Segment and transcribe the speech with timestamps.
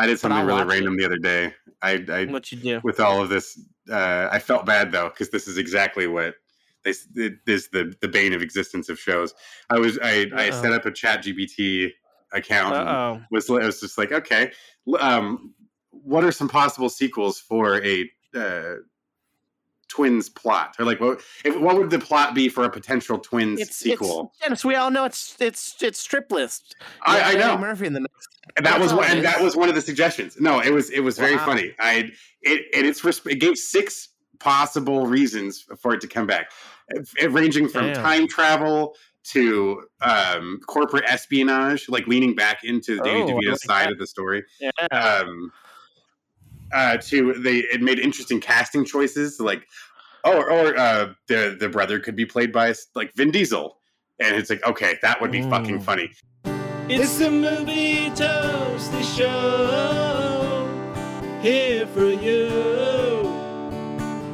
[0.00, 0.72] I did something I'll really watch it.
[0.76, 1.54] random the other day.
[1.82, 2.80] I, I What you do?
[2.82, 3.60] with all of this,
[3.90, 6.34] uh, I felt bad though because this is exactly what
[6.84, 9.34] they s- it is the the bane of existence of shows.
[9.68, 10.62] I was I, I Uh-oh.
[10.62, 11.90] set up a Chat GPT
[12.32, 12.74] account.
[13.30, 14.52] Was I was just like, okay,
[14.98, 15.54] um,
[15.90, 18.76] what are some possible sequels for a uh,
[19.90, 20.76] twins plot?
[20.78, 24.32] Or like, what if, what would the plot be for a potential twins It's sequel?
[24.34, 26.76] It's, Dennis, we all know it's it's it's strip list.
[27.04, 27.58] I, I know.
[27.58, 28.28] Murphy in the next.
[28.56, 30.36] And that That's was one, and that was one of the suggestions.
[30.40, 31.44] No, it was it was very Wow.
[31.46, 31.74] funny.
[31.78, 32.10] I
[32.42, 34.08] it and it's it gave six
[34.38, 36.50] possible reasons for it to come back,
[36.88, 38.02] It- ranging from Damn.
[38.02, 43.58] time travel to um, corporate espionage, like leaning back into Danny Oh, I DeVito's like
[43.60, 43.92] side that.
[43.92, 44.42] of the story.
[44.58, 44.70] Yeah.
[44.90, 45.52] Um,
[46.72, 49.66] uh, to they it made interesting casting choices, like
[50.24, 53.76] or or uh, the the brother could be played by like Vin Diesel,
[54.20, 55.82] and it's like okay, that would be fucking Mm.
[55.82, 56.10] funny.
[56.88, 60.66] It's the movie toasty show
[61.40, 62.48] here for you.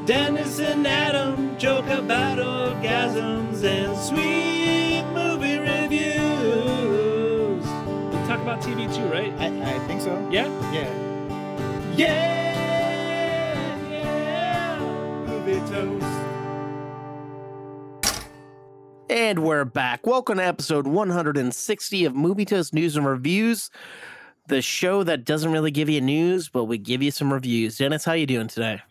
[0.06, 7.64] Dennis and Adam joke about orgasms and sweet movie reviews.
[7.64, 9.32] We talk about TV too, right?
[9.38, 10.16] I, I think so.
[10.30, 11.05] Yeah, Yeah.
[11.96, 14.78] Yeah, yeah.
[15.26, 16.04] Movie toast.
[19.08, 20.06] And we're back.
[20.06, 23.70] Welcome to episode 160 of Movie Toast News and Reviews,
[24.48, 27.78] the show that doesn't really give you news, but we give you some reviews.
[27.78, 28.82] Dennis, how you doing today?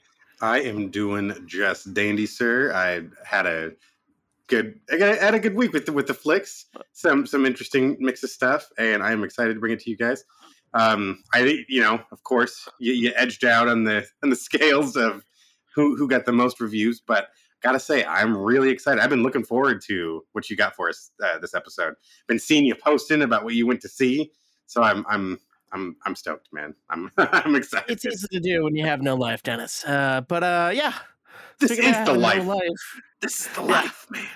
[0.41, 2.73] I am doing just dandy, sir.
[2.73, 3.73] I had a
[4.47, 6.65] good, I had a good week with the, with the flicks.
[6.93, 9.95] Some some interesting mix of stuff, and I am excited to bring it to you
[9.95, 10.23] guys.
[10.75, 14.35] Um, I think you know, of course, you, you edged out on the on the
[14.35, 15.25] scales of
[15.73, 17.29] who who got the most reviews, but
[17.63, 19.01] gotta say, I'm really excited.
[19.01, 21.95] I've been looking forward to what you got for us uh, this episode.
[22.27, 24.31] Been seeing you posting about what you went to see,
[24.67, 25.39] so I'm I'm
[25.71, 26.75] I'm I'm stoked, man.
[26.89, 27.89] I'm I'm excited.
[27.89, 29.83] It's easy to do when you have no life, Dennis.
[29.85, 30.93] Uh, but uh, yeah,
[31.59, 33.01] this is the having no life.
[33.21, 34.27] This is the life, man.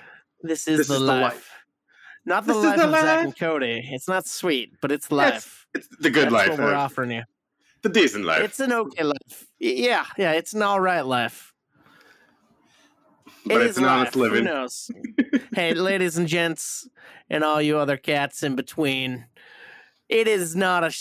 [0.41, 1.51] This is, This the, is the life.
[2.25, 2.45] Life.
[2.45, 3.89] Not the This life the of Zach and Cody.
[3.91, 5.65] It's not sweet, but it's life.
[5.73, 7.23] It's the good That's life, what we're offering you.
[7.81, 8.41] the decent life.
[8.43, 9.47] It's an okay life.
[9.59, 11.53] Yeah, yeah, it's an all right life.
[13.45, 14.29] but It it's is an honest life.
[14.29, 14.45] Who living.
[14.45, 14.91] knows?
[15.53, 16.87] hey, ladies and gents,
[17.29, 19.25] and all you other cats in between,
[20.09, 20.91] it is not a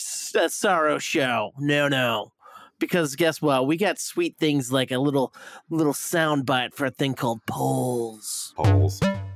[0.50, 1.52] sorrow show.
[1.58, 2.32] No, no.
[2.78, 3.66] Because guess what?
[3.66, 5.34] We got sweet things like a little
[5.68, 8.52] little sound bite for a thing called polls.
[8.56, 9.00] Polls.
[9.00, 9.27] Polls.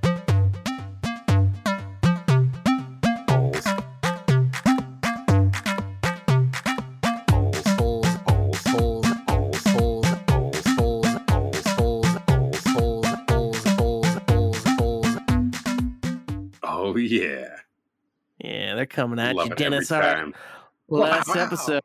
[17.21, 17.49] Yeah.
[18.39, 19.93] Yeah, they're coming at Love you, Dennis.
[19.93, 20.33] All right.
[20.89, 21.35] Last Wow.
[21.45, 21.83] episode,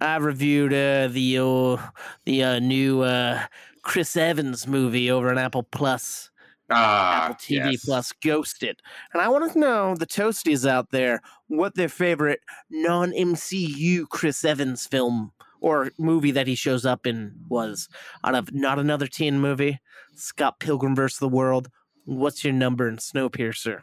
[0.00, 1.76] I reviewed uh, the uh,
[2.24, 3.42] the uh, new uh,
[3.82, 6.30] Chris Evans movie over on Apple Plus,
[6.70, 7.84] Ah, Apple TV yes.
[7.84, 8.80] Plus, Ghosted,
[9.12, 12.40] and I want to know the toasties out there what their favorite
[12.70, 17.88] non MCU Chris Evans film or movie that he shows up in was.
[18.24, 19.78] Out of not another teen movie,
[20.14, 21.18] Scott Pilgrim vs.
[21.18, 21.68] the World.
[22.06, 23.82] What's your number in Snowpiercer?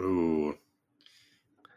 [0.00, 0.56] Ooh.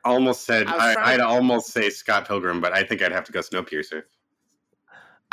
[0.04, 3.12] Almost said I was I, trying- I'd almost say Scott Pilgrim, but I think I'd
[3.12, 4.04] have to go Snowpiercer.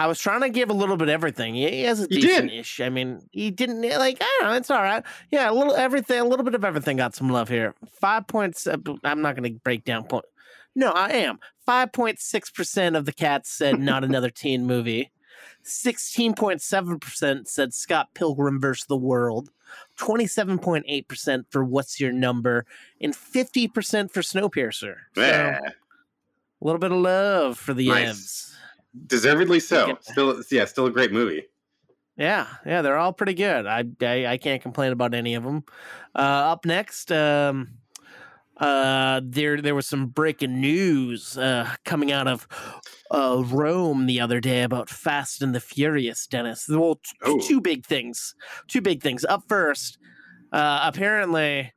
[0.00, 1.54] I was trying to give a little bit of everything.
[1.54, 2.22] He he has a You did.
[2.22, 2.80] decent ish.
[2.80, 4.18] I mean, he didn't eh, like.
[4.20, 4.56] I don't know.
[4.56, 5.02] It's all right.
[5.30, 6.20] Yeah, a little everything.
[6.20, 7.74] A little bit of everything got some love here.
[8.00, 8.66] Five points.
[8.68, 10.24] I'm not going to break down point.
[10.76, 11.40] No, I am.
[11.66, 15.10] Five point six percent of the cats said not another teen movie.
[15.64, 19.50] Sixteen point seven percent said Scott Pilgrim versus the World.
[19.98, 22.64] Twenty-seven point eight percent for What's Your Number,
[23.00, 24.94] and fifty percent for Snowpiercer.
[25.14, 25.60] So, a
[26.60, 28.08] little bit of love for the Nice.
[28.08, 28.54] Evs.
[29.06, 29.88] Deservedly so.
[29.88, 29.94] Yeah.
[30.00, 31.44] Still yeah, still a great movie.
[32.16, 33.66] Yeah, yeah, they're all pretty good.
[33.66, 35.64] I I, I can't complain about any of them.
[36.14, 36.18] Uh,
[36.52, 37.68] up next, um,
[38.58, 42.46] uh, there there was some breaking news uh, coming out of
[43.10, 46.26] uh, Rome the other day about Fast and the Furious.
[46.26, 47.38] Dennis, well, t- Oh.
[47.40, 48.34] two big things.
[48.66, 49.24] Two big things.
[49.24, 49.98] Up first,
[50.52, 51.72] uh, apparently,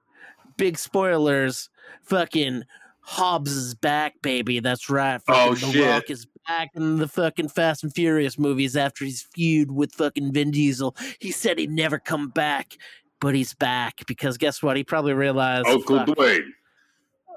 [0.58, 1.70] big spoilers.
[2.04, 2.64] Fucking
[3.02, 4.60] Hobbs is back, baby.
[4.60, 5.22] That's right.
[5.28, 5.88] Oh, Fucking the shit.
[5.90, 10.34] Rock is back in the fucking Fast and Furious movies after he's feud with fucking
[10.34, 10.96] Vin Diesel.
[11.20, 12.76] He said he'd never come back,
[13.20, 14.78] but he's back because guess what?
[14.78, 15.68] He probably realized.
[15.68, 16.42] Uncle Dwayne.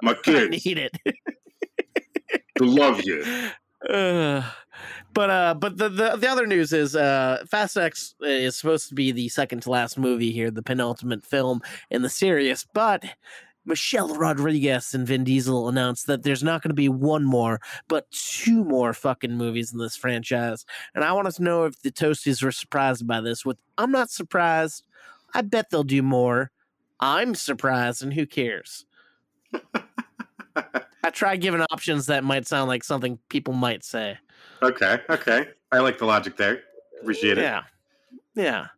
[0.03, 0.97] My I kids need it.
[2.59, 3.25] to love you.
[3.89, 4.43] Uh,
[5.13, 8.95] but uh, but the, the the other news is uh, Fast X is supposed to
[8.95, 11.61] be the second to last movie here, the penultimate film
[11.91, 13.05] in the series, but
[13.67, 18.11] Michelle Rodriguez and Vin Diesel announced that there's not going to be one more, but
[18.11, 20.67] two more fucking movies in this franchise.
[20.95, 23.45] And I want us to know if the Toasties were surprised by this.
[23.45, 24.85] With I'm not surprised.
[25.33, 26.51] I bet they'll do more.
[27.01, 28.87] I'm surprised, and who cares?
[31.05, 34.19] I try giving options that might sound like something people might say.
[34.63, 35.49] Okay, okay.
[35.71, 36.63] I like the logic there.
[37.01, 37.43] Appreciate it.
[37.43, 37.63] Yeah.
[38.35, 38.69] Yeah.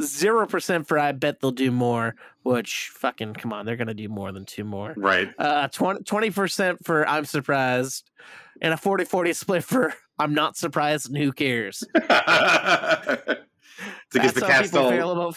[0.00, 4.08] Zero percent for I bet they'll do more, which fucking come on, they're gonna do
[4.08, 4.94] more than two more.
[4.96, 5.28] Right.
[5.38, 8.10] Uh 20 percent for I'm surprised,
[8.62, 11.84] and a 40-40 split for I'm not surprised and who cares.
[11.94, 12.06] get
[14.10, 15.34] the people still.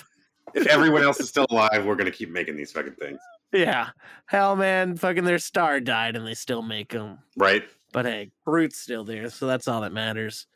[0.53, 3.19] If everyone else is still alive, we're gonna keep making these fucking things.
[3.51, 3.89] Yeah.
[4.25, 7.19] Hell man, fucking their star died and they still make them.
[7.35, 7.63] Right.
[7.91, 10.47] But hey, Groot's still there, so that's all that matters.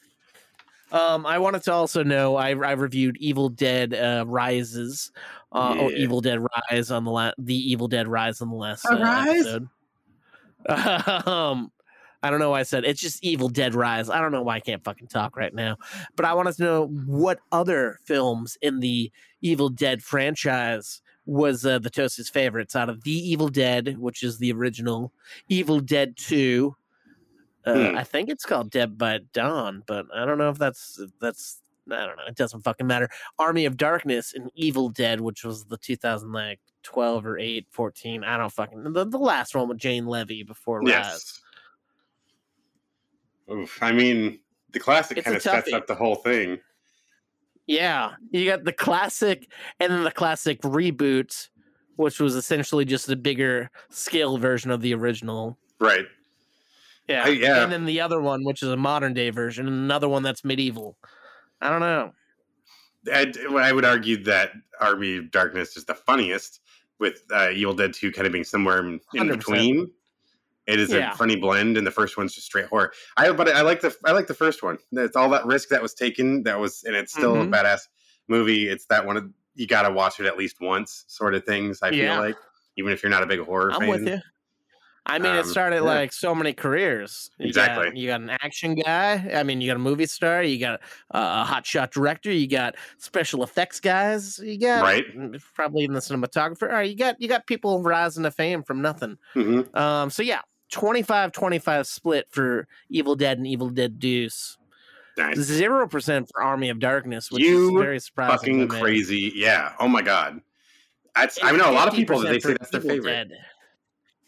[0.91, 5.11] Um, I wanted to also know I, I reviewed Evil Dead uh, Rises,
[5.51, 6.39] uh, or Evil Dead
[6.71, 9.45] Rise on the la- the Evil Dead Rise on the last uh, Arise?
[9.45, 9.67] episode.
[11.27, 11.71] um,
[12.23, 14.09] I don't know why I said it's just Evil Dead Rise.
[14.09, 15.77] I don't know why I can't fucking talk right now,
[16.15, 19.11] but I wanted to know what other films in the
[19.41, 24.37] Evil Dead franchise was uh, the Toast's favorites out of the Evil Dead, which is
[24.37, 25.11] the original,
[25.49, 26.75] Evil Dead Two.
[27.65, 27.97] Uh, Hmm.
[27.97, 31.61] I think it's called Dead by Dawn, but I don't know if that's if that's
[31.91, 32.23] I don't know.
[32.27, 33.09] It doesn't fucking matter.
[33.37, 38.23] Army of Darkness and Evil Dead, which was the 2012 or 8, 14.
[38.23, 40.87] I don't fucking the, the last one with Jane Levy before Rise.
[40.89, 41.41] Yes.
[43.51, 43.77] Oof.
[43.81, 44.39] I mean,
[44.71, 46.59] the classic kind of sets up the whole thing.
[47.67, 51.49] Yeah, you got the classic and then the classic reboot,
[51.95, 55.57] which was essentially just a bigger scale version of the original.
[55.79, 56.05] Right.
[57.07, 57.63] Yeah, I- yeah.
[57.63, 60.43] and then the other one, which is a modern day version, and another one that's
[60.45, 60.97] medieval.
[61.61, 62.11] I don't know.
[63.13, 64.51] I'd, I would argue that
[64.81, 66.61] Army of Darkness is the funniest,
[66.99, 69.29] with uh, Evil Dead 2 kind of being somewhere in, in 100%.
[69.37, 69.91] between.
[70.67, 71.13] It is Yeah.
[71.13, 72.91] a funny blend, and the first one's just straight horror.
[73.17, 74.77] I but I like the I like the first one.
[74.91, 76.43] It's all that risk that was taken.
[76.43, 77.53] That was, and it's still Mhm.
[77.53, 77.81] a badass
[78.27, 78.67] movie.
[78.67, 81.81] It's that one of, you got to watch it at least once, sort of things.
[81.83, 82.13] I Yeah.
[82.15, 82.37] feel like,
[82.77, 83.89] even if you're not a big horror I'm fan.
[83.89, 84.19] with you.
[85.07, 85.81] I mean, it Um, started yeah.
[85.83, 87.29] like so many careers.
[87.37, 87.85] You Exactly.
[87.85, 89.29] Got, you got an action guy.
[89.35, 90.41] I mean, you got a movie star.
[90.41, 90.81] You got
[91.13, 92.31] uh, a hotshot director.
[92.31, 94.39] You got special effects guys.
[94.39, 95.05] You got Right.
[95.53, 96.63] probably even the cinematographer.
[96.69, 99.19] All right, you got you got people rising to fame from nothing.
[99.33, 100.41] hmm Um, so yeah,
[100.75, 104.57] 25-25 split for Evil Dead and Evil Dead Deuce.
[105.17, 105.37] Nice.
[105.37, 108.67] Zero percent for Army of Darkness, which You is very surprising.
[108.67, 109.31] Fucking crazy.
[109.33, 109.71] Yeah.
[109.79, 110.41] Oh my god.
[111.15, 113.29] That's, I know a lot of people that they say that's their Evil favorite.
[113.29, 113.37] Dead.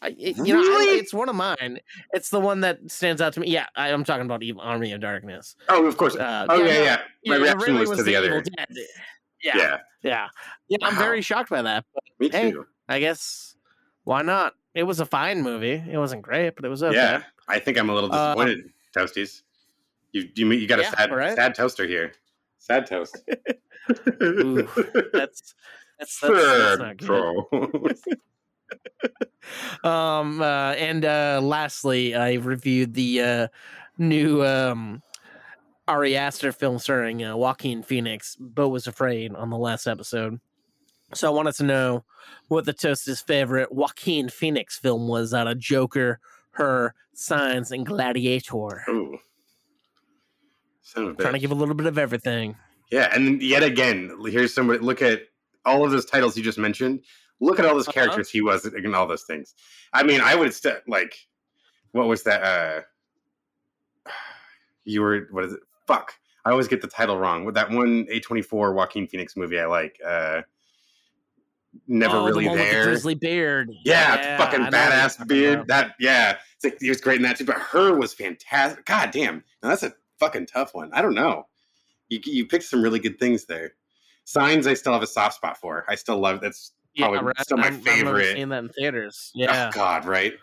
[0.01, 0.99] I, it- you know, Really?
[0.99, 1.79] it's one of mine.
[2.13, 3.50] It's the one that stands out to me.
[3.50, 5.57] Yeah, I, I'm talking about Evil Army of Darkness.
[5.67, 6.15] Oh, of course.
[6.15, 6.97] Uh, oh yeah, no, yeah.
[7.25, 8.41] My it reaction really was, to the, Evil other.
[8.41, 8.67] Dead.
[9.43, 9.57] Yeah.
[9.57, 10.27] Yeah, yeah, yeah.
[10.69, 10.77] yeah.
[10.83, 11.83] I'm very shocked by that.
[12.19, 12.65] Me Hey, too.
[12.88, 13.55] I guess
[14.05, 14.53] why not?
[14.73, 15.83] It was a fine movie.
[15.89, 16.95] It wasn't great, but it was okay.
[16.95, 17.23] Yeah.
[17.47, 19.41] I think I'm a little Uh, disappointed, Toasties.
[20.11, 21.35] You you you got a Yeah, sad right.
[21.35, 22.13] sad toaster here.
[22.59, 23.17] Sad toast.
[24.21, 24.67] Ooh,
[25.13, 25.55] That's
[25.99, 27.97] that's that's, that's not good.
[29.83, 33.47] Um, uh, and uh, lastly, I reviewed the uh,
[33.97, 35.01] new um,
[35.87, 38.35] Ari Aster film starring uh, Joaquin Phoenix.
[38.37, 40.41] Beau was afraid on the last episode,
[41.13, 42.04] so I wanted to know
[42.48, 46.19] what the toast's favorite Joaquin Phoenix film was out of Joker,
[46.51, 48.83] Her, Signs, and Gladiator.
[48.89, 49.18] Ooh.
[50.93, 52.55] Trying to give a little bit of everything.
[52.91, 54.79] Yeah, and yet again, here's somebody.
[54.79, 55.24] Look at
[55.65, 57.01] all of those titles you just mentioned.
[57.41, 57.93] Look at all those Uh-huh.
[57.93, 59.53] characters he was in all those things.
[59.93, 61.15] I mean, I would st- like,
[61.91, 62.41] what was that?
[64.05, 64.10] uh
[64.86, 65.60] You were what is it?
[65.86, 66.13] Fuck!
[66.46, 67.43] I always get the title wrong.
[67.43, 70.00] With that one A24 Joaquin Phoenix movie, I like.
[70.05, 70.41] uh
[71.88, 72.84] Never Oh, the really the there.
[72.86, 73.69] grizzly beard.
[73.84, 75.53] Yeah, fucking I know what you're badass beard.
[75.55, 75.67] about.
[75.67, 77.46] That yeah, it's like he was great in that too.
[77.46, 78.86] But her was fantastic.
[78.86, 80.89] God damn, now that's a fucking tough one.
[80.93, 81.48] I don't know.
[82.10, 83.74] You you picked some really good things there.
[84.25, 85.86] Signs, I still have a soft spot for.
[85.88, 86.41] I still love.
[86.41, 87.39] That's Yeah, probably right.
[87.41, 88.34] still my I'm- favorite.
[88.34, 89.31] Seeing that in theaters.
[89.36, 90.34] Yeah, Oh God, right?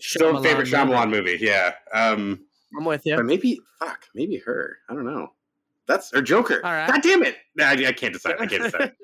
[0.00, 1.32] Still Shyamalan favorite Shyamalan movie.
[1.32, 1.44] movie.
[1.44, 1.72] Yeah.
[1.92, 2.44] Um,
[2.76, 3.16] I'm with you.
[3.16, 4.78] but maybe fuck, maybe her.
[4.88, 5.32] I don't know.
[5.86, 6.60] That's or Joker.
[6.64, 6.88] All right.
[6.88, 7.36] God damn it!
[7.60, 8.36] I, I can't decide.
[8.40, 8.92] I can't decide.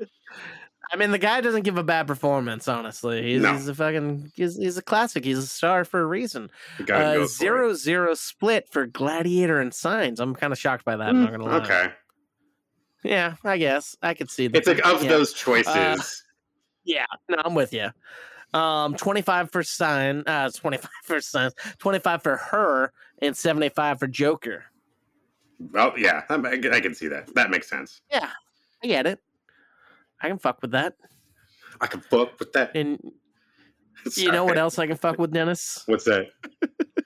[0.93, 2.67] I mean, the guy doesn't give a bad performance.
[2.69, 3.53] Honestly, he's, No.
[3.53, 5.25] he's a fucking he's, he's a classic.
[5.25, 6.51] He's a star for a reason.
[6.81, 7.29] Uh, go for it.
[7.29, 10.19] zero zero split for Gladiator and Signs.
[10.21, 11.09] I'm kind of shocked by that.
[11.09, 11.61] I'm not gonna lie.
[11.61, 11.93] Mm, Okay,
[13.05, 14.57] Yeah, I guess I could see that.
[14.57, 15.09] it's like of yeah.
[15.11, 16.25] those choices.
[16.85, 17.91] Yeah, no, I'm with you.
[18.55, 24.65] Um, 25 for Sign, uh, 25 for Signs, 25 for her, and 75 for Joker.
[25.75, 26.35] oh yeah, I,
[26.73, 27.35] I can see that.
[27.35, 28.01] That makes sense.
[28.11, 28.31] Yeah,
[28.83, 29.21] I get it.
[30.21, 30.95] I can fuck with that.
[31.81, 32.75] I can fuck with that.
[32.77, 32.99] And
[34.17, 35.83] You know what else I can fuck with, Dennis?
[35.87, 36.29] What's that?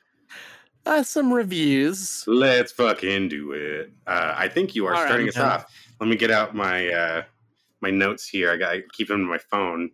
[0.85, 2.25] Uh, some reviews.
[2.27, 3.93] Let's fucking do it.
[4.05, 5.45] Uh, I think you are All right, starting us man.
[5.47, 5.73] off.
[6.01, 7.23] Let me get out my uh,
[7.81, 8.51] my notes here.
[8.51, 9.91] I got keep them on my phone.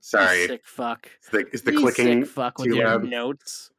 [0.00, 1.08] Sorry, You sick fuck.
[1.22, 3.04] is the, is the You clicking sick fuck with your loud?
[3.04, 3.70] notes.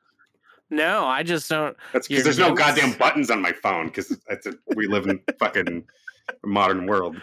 [0.69, 1.75] No, I just don't.
[1.91, 3.88] That's because there's no goddamn buttons on my phone.
[3.88, 4.17] Because
[4.73, 5.83] we live in fucking
[6.45, 7.17] modern world.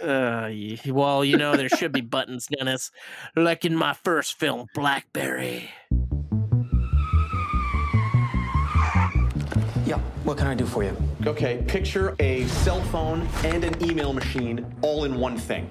[0.00, 0.50] Uh,
[0.86, 2.90] well, you know there should be buttons, Dennis,
[3.36, 5.70] like in my first film, Blackberry.
[9.86, 10.96] Yeah, what can I do for you?
[11.26, 15.70] Okay, picture a cell phone and an email machine all in one thing.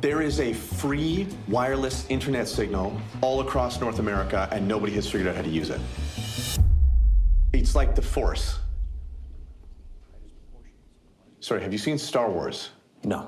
[0.00, 5.28] There is a free wireless internet signal all across North America, and nobody has figured
[5.28, 5.80] out how to use it.
[7.52, 8.58] It's like the Force.
[11.40, 12.70] Sorry, have you seen Star Wars?
[13.06, 13.20] No.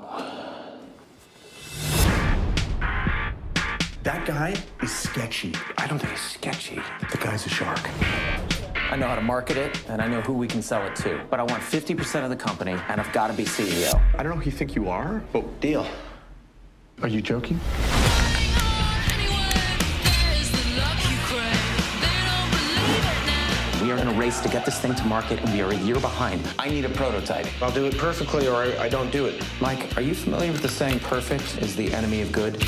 [4.03, 5.55] That guy is sketchy.
[5.77, 6.81] I don't think he's sketchy.
[7.13, 7.89] The guy's a shark.
[8.91, 11.21] I know how to market it, and I know who we can sell it to.
[11.31, 13.95] But I want 50% of the company, and I've got to be CEO.
[14.19, 15.87] I don't know who you think you are, but Deal.
[17.01, 17.61] are you joking?
[23.99, 25.99] Are in a race to get this thing to market, and we are a year
[25.99, 26.47] behind.
[26.59, 27.47] I need a prototype.
[27.61, 29.43] I'll do it perfectly or I, I don't do it.
[29.61, 32.63] Mike, are you familiar with the saying perfect is the enemy of good?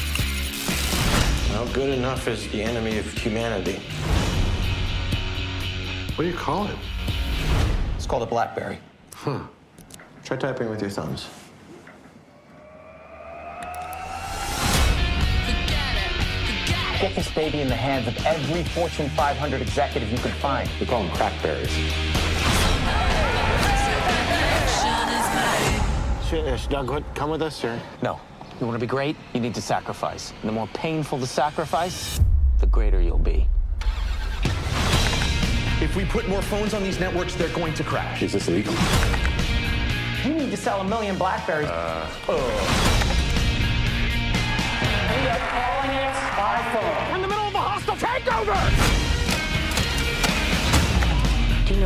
[1.50, 3.80] Well, good enough is the enemy of humanity.
[6.16, 6.76] What do you call it?
[7.96, 8.78] It's called a Blackberry.
[9.14, 9.40] Huh.
[10.24, 11.28] Try typing with your thumbs.
[17.00, 20.68] Get this baby in the hands of every Fortune 500 executive you can find.
[20.78, 21.70] We call them crackberries.
[26.28, 27.80] Should, uh, Doug come with us, or?
[28.02, 28.20] No.
[28.60, 29.16] You want to be great?
[29.32, 30.34] You need to sacrifice.
[30.42, 32.20] And the more painful the sacrifice,
[32.58, 33.48] the greater you'll be.
[35.80, 38.22] If we put more phones on these networks, they're going to crash.
[38.22, 38.74] Is this legal?
[40.22, 41.70] You need to sell a million Blackberries.
[42.26, 42.89] Do you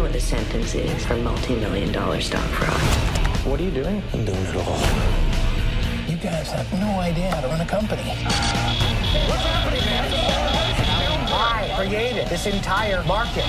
[0.04, 2.78] what the sentence is for multi-million dollar stock fraud?
[3.46, 4.02] What are you doing?
[4.12, 4.78] I'm doing it all.
[6.06, 8.02] You guys have no idea how to run a company.
[11.32, 13.46] I created this entire market.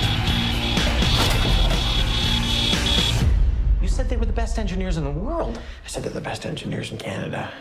[3.82, 5.60] You said they were the best engineers in the world.
[5.84, 7.52] I said they're the best engineers in Canada.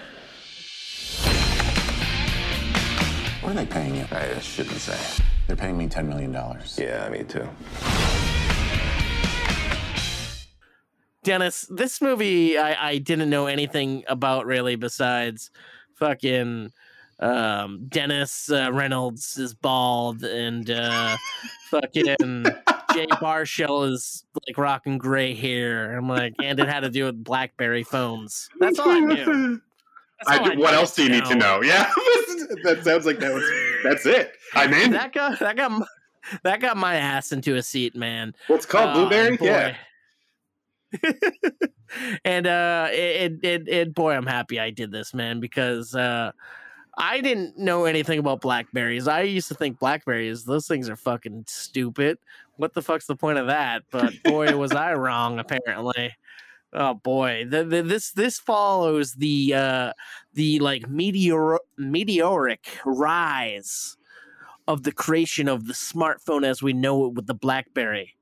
[3.42, 4.06] What are they paying you?
[4.10, 4.98] I shouldn't say.
[5.48, 6.32] They're paying me $10 million.
[6.78, 7.46] Yeah, me too.
[11.26, 15.50] Dennis, this movie I, I didn't know anything about really besides
[15.96, 16.72] fucking
[17.20, 21.18] um, Dennis uh, Reynolds is bald and uh,
[21.70, 22.06] fucking
[22.94, 25.98] Jay Baruchel is like rocking gray hair.
[25.98, 28.48] I'm like, and it had to do with BlackBerry phones.
[28.60, 29.62] That's all I knew.
[30.26, 31.58] That's I, I what else do you need to know.
[31.58, 31.64] know?
[31.64, 31.92] Yeah,
[32.64, 33.44] that sounds like that was.
[33.84, 34.32] That's it.
[34.54, 34.92] I'm in.
[34.92, 35.86] That got that got my,
[36.44, 38.34] that got my ass into a seat, man.
[38.48, 39.36] What's it called Oh, blueberry?
[39.36, 39.46] boy.
[39.48, 39.76] Yeah.
[42.26, 46.32] and uh it, it it boy i'm happy i did this man because uh
[46.98, 49.08] i didn't know anything about blackberries.
[49.08, 52.18] I used to think blackberries those things are fucking stupid.
[52.58, 53.84] What the fuck's the point of that?
[53.92, 56.14] But boy was i wrong apparently.
[56.74, 57.46] Oh boy.
[57.50, 59.94] The, the, this this follows the uh
[60.34, 63.98] the like meteor meteoric rise
[64.68, 68.15] of the creation of the smartphone as we know it with the blackberry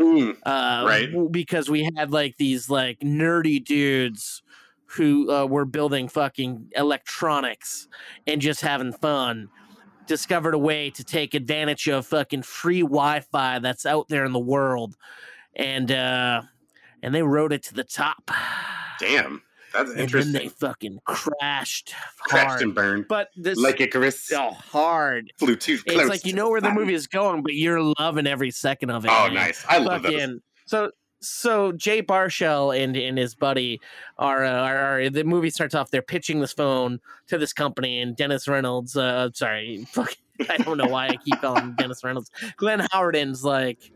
[0.00, 1.32] Mm, uh, Right.
[1.32, 4.42] Because we had like these like nerdy dudes
[4.86, 7.88] who uh, were building fucking electronics
[8.26, 9.48] and just having fun.
[10.06, 14.38] Discovered a way to take advantage of fucking free Wi-Fi that's out there in the
[14.38, 14.96] world,
[15.54, 16.40] and uh,
[17.02, 18.30] and they rode it to the top.
[19.00, 20.32] damn, that's And then interesting.
[20.32, 24.30] they fucking crashed Crashed and burned But this like Icarus.
[24.32, 25.32] oh hard.
[25.38, 26.00] Flew too close.
[26.00, 29.04] It's like you know where the movie is going, but you're loving every second of
[29.04, 29.10] it.
[29.12, 29.64] Oh, man nice.
[29.68, 33.80] I love fucking so so Jay Baruchel and and his buddy
[34.18, 38.00] are, uh, are are the movie starts off they're pitching this phone to this company
[38.00, 40.14] and Dennis Reynolds uh sorry fuck
[40.48, 43.90] I don't know why I keep calling Dennis Reynolds Glenn Howerton's like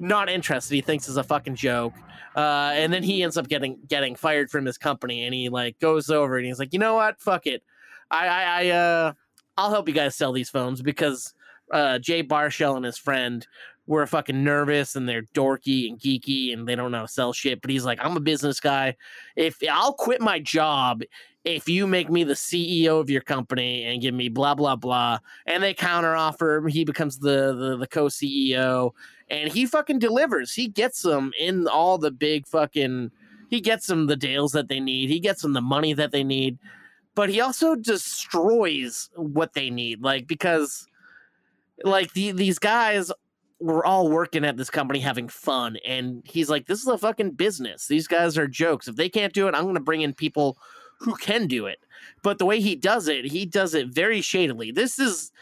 [0.00, 1.94] not interested he thinks it's a fucking joke
[2.36, 5.78] uh and then he ends up getting getting fired from his company and he like
[5.78, 7.62] goes over and he's like you know what fuck it
[8.10, 9.12] I I, I uh
[9.56, 11.34] I'll help you guys sell these phones because
[11.70, 13.46] uh Jay Baruchel and his friend
[13.90, 17.32] were fucking nervous and they're dorky and geeky and they don't know how to sell
[17.32, 17.60] shit.
[17.60, 18.96] But he's like, I'm a business guy.
[19.34, 21.02] If I'll quit my job
[21.44, 25.18] if you make me the CEO of your company and give me blah blah blah,
[25.46, 28.92] and they counter offer, he becomes the the, the co CEO,
[29.28, 30.52] and he fucking delivers.
[30.52, 33.10] He gets them in all the big fucking.
[33.48, 35.08] He gets them the deals that they need.
[35.08, 36.58] He gets them the money that they need,
[37.14, 40.02] but he also destroys what they need.
[40.02, 40.86] Like because,
[41.82, 43.10] like the, these guys
[43.58, 47.32] were all working at this company having fun, and he's like, "This is a fucking
[47.32, 47.86] business.
[47.86, 48.88] These guys are jokes.
[48.88, 50.58] If they can't do it, I'm going to bring in people."
[51.00, 51.80] Who can do it.
[52.22, 54.70] But the way he does it, he does it very shadily.
[54.70, 55.32] This is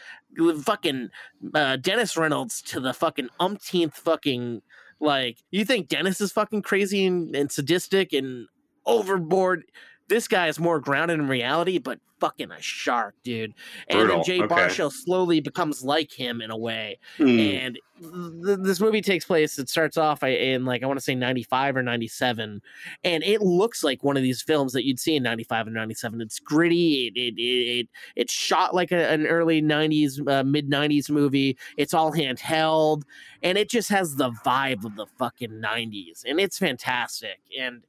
[0.63, 1.09] fucking
[1.53, 4.61] uh, Dennis Reynolds to the fucking umpteenth fucking
[4.99, 5.43] like.
[5.51, 8.47] You think Dennis is fucking crazy and, and sadistic and
[8.85, 9.65] overboard?
[10.09, 13.53] This guy is more grounded in reality, but fucking a shark, dude.
[13.87, 14.15] And Brutal.
[14.17, 14.53] then Jay Okay.
[14.53, 16.99] Baruchel slowly becomes like him in a way.
[17.17, 17.39] Hmm.
[17.39, 19.57] And th- this movie takes place.
[19.57, 22.61] It starts off in like I want to say ninety five or ninety seven,
[23.05, 26.19] and it looks like one of these films that you'd see in 95 and 97
[26.21, 30.69] it's gritty it it it, it it's shot like a, an early 90s uh, mid
[30.69, 33.03] 90s movie it's all handheld
[33.43, 37.83] and it just has the vibe of the fucking 90s and it's fantastic and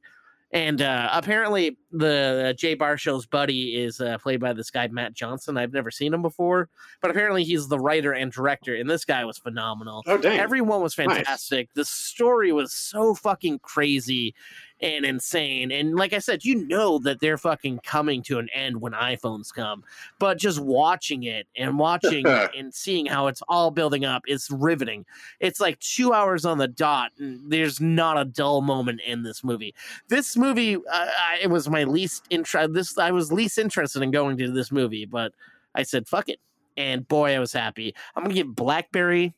[0.53, 5.13] and uh, apparently the uh, Jay Baruchel's buddy is uh, played by this guy Matt
[5.13, 5.57] Johnson.
[5.57, 6.69] I've never seen him before,
[7.01, 10.03] but apparently he's the writer and director, and this guy was phenomenal.
[10.07, 10.39] Oh dang!
[10.39, 11.07] Everyone was Nice.
[11.07, 11.69] fantastic.
[11.73, 14.33] The story was so fucking crazy
[14.81, 15.71] and insane.
[15.71, 19.53] And like I said, you know that they're fucking coming to an end when iPhones
[19.53, 19.83] come.
[20.19, 24.49] But just watching it and watching it and seeing how it's all building up is
[24.51, 25.05] riveting.
[25.39, 29.43] It's like two hours on the dot, and there's not a dull moment in this
[29.43, 29.73] movie.
[30.07, 32.73] This movie, uh, I- it was my least interest.
[32.73, 35.33] This I was least interested in going to this movie, but
[35.75, 36.39] I said fuck it,
[36.77, 37.93] and boy, I was happy.
[38.15, 39.33] I'm gonna give Blackberry.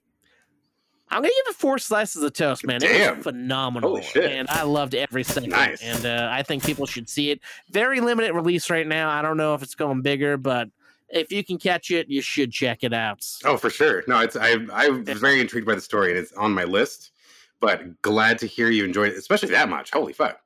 [1.13, 2.79] I'm gonna give it four slices of toast, man.
[2.83, 4.31] It was phenomenal, Holy shit.
[4.31, 5.51] and I loved every second.
[5.51, 5.81] Nice.
[5.81, 7.39] And uh, I think people should see it.
[7.69, 9.09] Very limited release right now.
[9.09, 10.69] I don't know if it's going bigger, but
[11.09, 13.25] if you can catch it, you should check it out.
[13.45, 14.03] Oh, for sure.
[14.07, 17.11] No, it's I I was very intrigued by the story and it's on my list.
[17.59, 19.91] But glad to hear you enjoyed it, especially that much.
[19.91, 20.39] Holy fuck!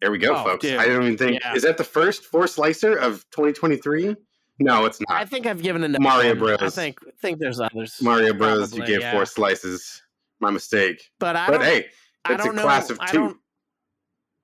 [0.00, 0.62] There we go, Oh, folks.
[0.62, 0.78] dude.
[0.78, 1.54] I don't even think Yeah.
[1.54, 4.16] is that the first four slicer of 2023.
[4.60, 5.20] No, it's not.
[5.20, 6.62] I think I've given it Mario Bros.
[6.62, 8.00] I think think there's others.
[8.00, 8.74] Mario Bros.
[8.74, 9.12] you gave yeah.
[9.12, 10.02] four slices.
[10.44, 11.10] My mistake.
[11.18, 11.64] but I But don't.
[11.64, 11.86] hey,
[12.24, 12.62] I it's a know.
[12.62, 13.18] class of I two.
[13.18, 13.36] don't.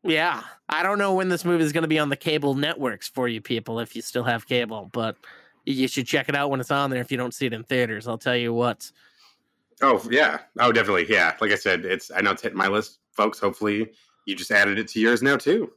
[0.03, 3.07] Yeah, I don't know when this movie is going to be on the cable networks
[3.09, 5.17] for you people if you still have cable, but
[5.67, 7.65] you should check it out when it's on there if you don't see it in
[7.65, 8.09] theaters.
[8.09, 8.91] I'll tell you what.
[9.83, 10.39] Oh yeah.
[10.59, 11.07] Oh definitely.
[11.11, 11.37] Yeah.
[11.41, 13.39] Like I said, it's I know it's hitting my list, folks.
[13.39, 13.91] Hopefully
[14.25, 15.71] you just added it to yours now too.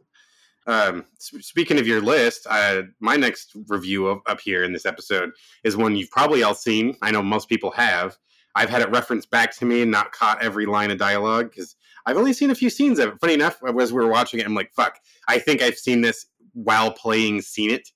[0.68, 5.32] Um, speaking of your list, uh, my next review of, up here in this episode
[5.66, 6.96] is one you've probably all seen.
[7.02, 8.18] I know most people have.
[8.56, 11.76] I've had it referenced back to me and not caught every line of dialogue because
[12.06, 13.20] I've only seen a few scenes of it.
[13.20, 16.28] Funny enough, as we were watching it, I'm like, "Fuck!" I think I've seen this
[16.54, 17.90] while playing, seen it,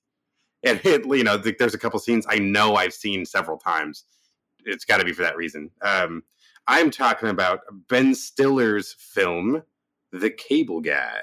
[0.64, 4.04] and it, you know, th- there's a couple scenes I know I've seen several times.
[4.64, 5.70] It's got to be for that reason.
[5.82, 6.22] Um,
[6.66, 9.62] I'm talking about Ben Stiller's film,
[10.12, 11.20] The Cable Guy.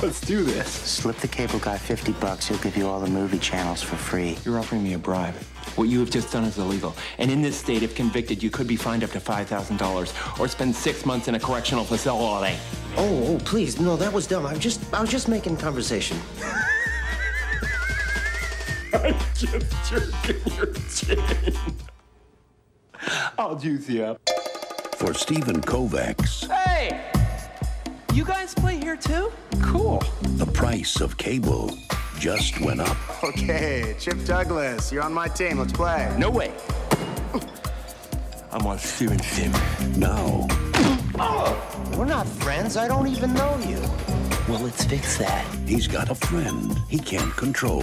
[0.00, 0.68] Let's do this.
[0.68, 4.38] Slip the cable guy 50 bucks, he'll give you all the movie channels for free.
[4.44, 5.34] You're offering me a bribe.
[5.74, 6.94] What you have just done is illegal.
[7.18, 10.76] And in this state, if convicted, you could be fined up to $5,000 or spend
[10.76, 12.56] six months in a correctional facility.
[12.96, 14.46] Oh, oh, please, no, that was dumb.
[14.46, 16.16] I was just, I was just making conversation.
[18.94, 21.54] I'm Just jerking your chin.
[23.36, 24.20] I'll juice you up.
[24.94, 27.17] For Steven Kovacs, Hey!
[28.14, 29.30] You guys play here too?
[29.62, 30.02] Cool.
[30.22, 31.70] the price of cable
[32.18, 32.96] just went up.
[33.22, 35.58] Okay, Chip Douglas, you're on my team.
[35.58, 36.14] Let's play.
[36.18, 36.52] No way.
[38.52, 39.52] I'm on Steven's team.
[39.96, 40.46] Now,
[41.18, 42.76] oh, We're not friends.
[42.76, 43.80] I don't even know you.
[44.48, 45.44] Well, let's fix that.
[45.66, 47.82] he's got a friend he can't control.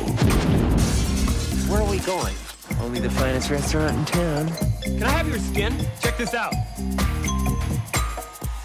[1.69, 2.35] Where are we going?
[2.81, 4.51] Only the finest restaurant in town.
[4.81, 5.73] Can I have your skin?
[6.01, 6.53] Check this out.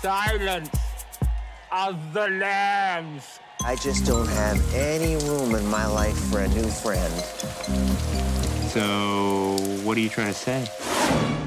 [0.00, 0.70] Silence
[1.72, 3.38] of the lambs.
[3.64, 7.12] I just don't have any room in my life for a new friend.
[8.70, 10.62] So, what are you trying to say?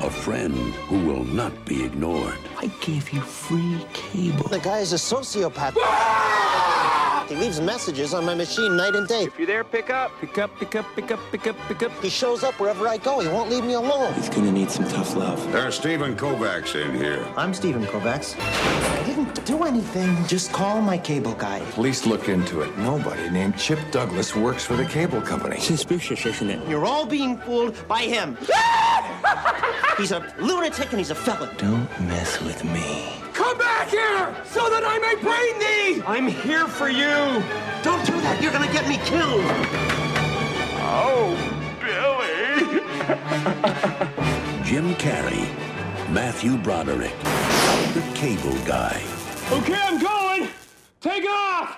[0.01, 0.55] A friend
[0.87, 2.37] who will not be ignored.
[2.57, 4.47] I gave you free cable.
[4.49, 5.73] The guy is a sociopath.
[7.27, 9.23] He leaves messages on my machine night and day.
[9.23, 10.11] If you're there, pick up.
[10.19, 11.91] Pick up, pick up, pick up, pick up, pick up.
[12.01, 13.19] He shows up wherever I go.
[13.19, 14.13] He won't leave me alone.
[14.13, 15.39] He's gonna need some tough love.
[15.51, 17.25] There's Steven Kovacs in here.
[17.37, 18.35] I'm Steven Kovacs.
[18.39, 20.25] I didn't do anything.
[20.27, 21.59] Just call my cable guy.
[21.71, 22.77] Police look into it.
[22.77, 25.59] Nobody named Chip Douglas works for the cable company.
[25.59, 26.67] Suspicious, isn't it?
[26.67, 28.37] You're all being fooled by him.
[29.97, 31.55] he's a lunatic and he's a felon.
[31.57, 33.22] Don't mess with me.
[33.93, 36.03] Come back here so that I may bring thee.
[36.05, 37.43] I'm here for you.
[37.83, 38.41] Don't do that.
[38.41, 39.43] You're gonna get me killed.
[40.85, 41.35] Oh,
[41.79, 42.81] Billy.
[44.63, 45.47] Jim Carrey,
[46.11, 47.17] Matthew Broderick,
[47.93, 49.03] the cable guy.
[49.51, 50.49] Okay, I'm going.
[50.99, 51.77] Take off.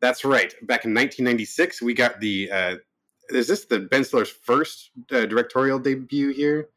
[0.00, 0.52] That's right.
[0.66, 2.50] Back in 1996, we got the.
[2.50, 2.76] Uh,
[3.32, 6.68] is this the Ben Stiller's first uh, directorial debut here?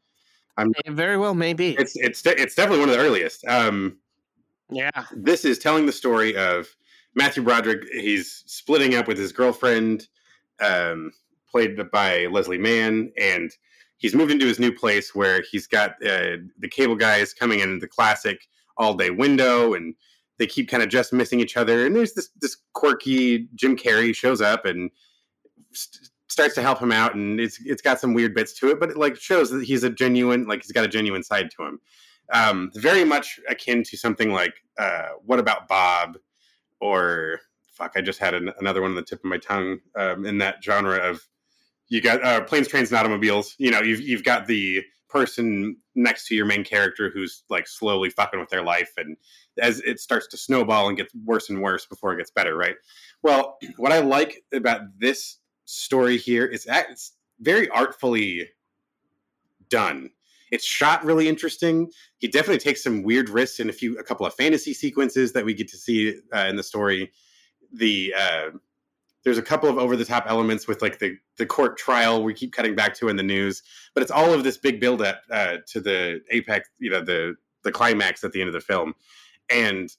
[0.56, 1.76] I'm It very well maybe.
[1.78, 3.44] it's it's it's definitely one of the earliest.
[3.46, 3.98] Um,
[4.70, 5.04] yeah.
[5.12, 6.68] this is telling the story of
[7.14, 7.84] Matthew Broderick.
[7.92, 10.08] He's splitting up with his girlfriend,
[10.60, 11.12] um,
[11.50, 13.50] played by Leslie Mann, and
[13.98, 17.78] he's moved into his new place where he's got uh, the cable guys coming in
[17.80, 19.94] the classic all day window, and
[20.38, 21.84] they keep kind of just missing each other.
[21.86, 24.90] And there's this this quirky Jim Carrey shows up and
[25.72, 28.80] st- starts to help him out, and it's it's got some weird bits to it,
[28.80, 31.64] but it like shows that he's a genuine like he's got a genuine side to
[31.64, 31.80] him.
[32.32, 36.18] Um, very much akin to something like uh, What About Bob
[36.80, 37.40] or
[37.72, 40.38] fuck, I just had an, another one on the tip of my tongue um, in
[40.38, 41.20] that genre of
[41.88, 43.54] you got uh, planes, trains, and automobiles.
[43.58, 48.10] You know, you've you've got the person next to your main character who's like slowly
[48.10, 49.16] fucking with their life, and
[49.60, 52.76] as it starts to snowball and gets worse and worse before it gets better, right?
[53.22, 58.48] Well, what I like about this story here that it's very artfully
[59.68, 60.10] done.
[60.50, 61.90] It's shot really interesting.
[62.18, 65.44] He definitely takes some weird risks in a few, a couple of fantasy sequences that
[65.44, 67.10] we get to see uh, in the story.
[67.72, 68.50] The uh,
[69.24, 72.34] there's a couple of over the top elements with like the the court trial we
[72.34, 73.62] keep cutting back to in the news,
[73.94, 77.34] but it's all of this big build up uh, to the apex, you know, the
[77.64, 78.94] the climax at the end of the film,
[79.50, 79.90] and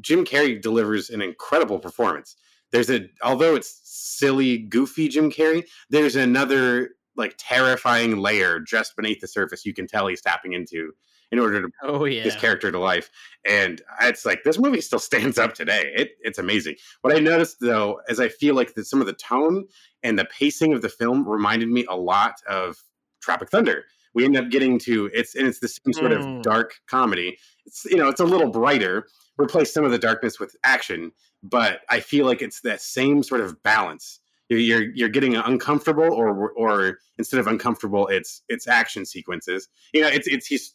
[0.00, 2.36] Jim Carrey delivers an incredible performance.
[2.70, 9.20] There's a although it's silly, goofy Jim Carrey, there's another like terrifying layer just beneath
[9.20, 10.92] the surface you can tell he's tapping into
[11.30, 12.22] in order to Oh bring yeah.
[12.22, 13.08] his character to life.
[13.48, 15.92] And it's like this movie still stands up today.
[15.96, 16.74] It, it's amazing.
[17.02, 19.66] What I noticed though is I feel like that some of the tone
[20.02, 22.76] and the pacing of the film reminded me a lot of
[23.22, 23.84] Tropic Thunder.
[24.12, 26.38] We end up getting to it's and it's the same sort Mm.
[26.38, 27.38] of dark comedy.
[27.66, 29.06] It's you know it's a little brighter.
[29.40, 31.10] Replace some of the darkness with action,
[31.44, 34.18] but I feel like it's that same sort of balance.
[34.48, 39.68] You're you're, you're getting uncomfortable, or or instead of uncomfortable, it's it's action sequences.
[39.92, 40.74] You know, it's it's he's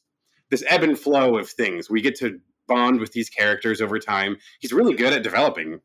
[0.50, 1.90] this ebb and flow of things.
[1.90, 4.38] We get to bond with these characters over time.
[4.60, 5.82] He's really good at developing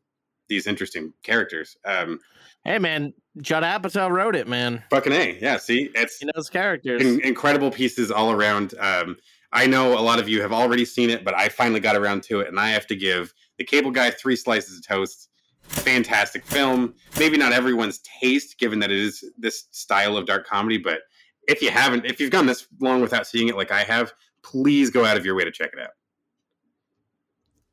[0.47, 1.75] these interesting characters.
[1.85, 2.19] Um,
[2.63, 4.83] Hey man, Judd Apatow wrote it, man.
[4.89, 5.57] fucking a, yeah.
[5.57, 6.99] See, it's He knows characters.
[7.03, 8.73] in, incredible pieces all around.
[8.79, 9.17] Um,
[9.51, 12.23] I know a lot of you have already seen it, but I finally got around
[12.23, 15.29] to it, and I have to give the Cable Guy three slices of toast.
[15.63, 16.93] Fantastic film.
[17.17, 20.99] Maybe not everyone's taste, given that it is this style of dark comedy, but
[21.47, 24.13] if you haven't, if you've gone this long without seeing it, like I have,
[24.43, 25.91] please go out of your way to check it out.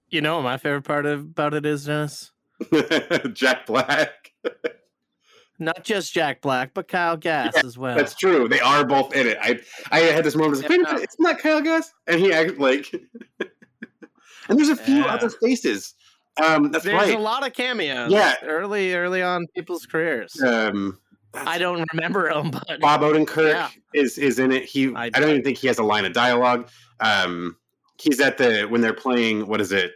[0.09, 2.33] You know what my favorite part of, about it is, Dennis?
[3.33, 4.33] Jack Black.
[5.59, 7.97] Not just Jack Black, but Kyle Gass Yeah, as well.
[7.97, 8.49] That's true.
[8.49, 9.39] They are both in it.
[9.41, 9.61] I
[9.93, 10.61] I had this moment.
[10.63, 12.93] Like, Wait it's not Kyle Gass, and he acted like.
[14.49, 15.07] and there's a few Yeah.
[15.15, 15.95] other faces.
[16.43, 17.15] Um, that's There's right.
[17.15, 18.11] a lot of cameos.
[18.11, 18.35] Yeah.
[18.43, 20.41] early, early on people's careers.
[20.43, 20.99] um,
[21.35, 23.69] I don't remember them, but Bob Odenkirk Yeah.
[23.95, 24.65] is is in it.
[24.65, 26.69] He I, don't even think he has a line of dialogue.
[27.01, 27.57] Um,
[28.01, 29.47] he's at the when they're playing.
[29.47, 29.93] What is it?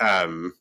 [0.00, 0.54] Um,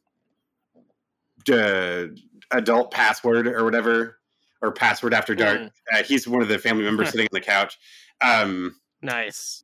[1.46, 2.16] the
[2.52, 4.20] adult password or whatever,
[4.62, 5.60] or password after dark.
[5.60, 5.72] Mm.
[5.94, 7.78] Uh, he's one of the family members sitting on the couch.
[8.22, 9.64] Um, nice.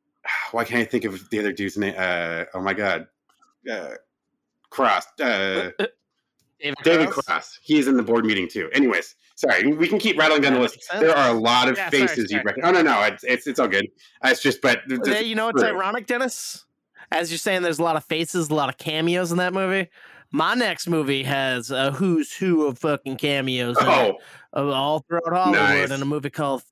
[0.52, 1.94] why can't I think of the other dude's name?
[1.96, 3.06] Uh, oh my god,
[3.70, 3.94] uh,
[4.70, 5.06] Cross.
[5.20, 5.70] Uh,
[6.60, 7.24] David, David Cross?
[7.26, 7.58] Cross.
[7.62, 8.68] He's in the board meeting too.
[8.72, 10.84] Anyways, sorry, we can keep rattling down the list.
[10.92, 12.42] There are a lot of Yeah, sorry, faces you sorry.
[12.44, 12.70] recognize.
[12.70, 13.86] Oh no, no, it's it's, it's all good.
[14.24, 15.70] It's just, but Yeah, you know it's true.
[15.70, 16.64] ironic, Dennis?
[17.10, 19.88] As you're saying, there's a lot of faces, a lot of cameos in that movie.
[20.30, 24.16] My next movie has a who's who of fucking cameos in it,
[24.52, 24.70] Oh.
[24.70, 25.90] all throughout Hollywood Nice.
[25.90, 26.62] in a movie called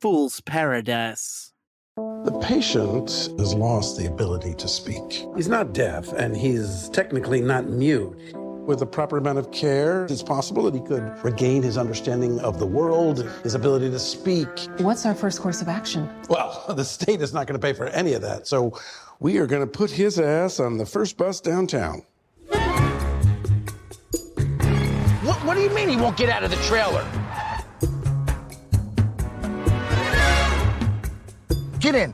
[0.00, 1.52] Fool's Paradise.
[1.98, 5.26] The patient has lost the ability to speak.
[5.34, 8.16] He's not deaf, and he's technically not mute.
[8.34, 12.60] With the proper amount of care, it's possible that he could regain his understanding of
[12.60, 14.46] the world, his ability to speak.
[14.78, 16.08] What's our first course of action?
[16.28, 18.78] Well, the state is not going to pay for any of that, so
[19.18, 22.02] we are going to put his ass on the first bus downtown.
[25.24, 27.04] What, what do you mean he won't get out of the trailer?
[31.80, 32.12] Get in.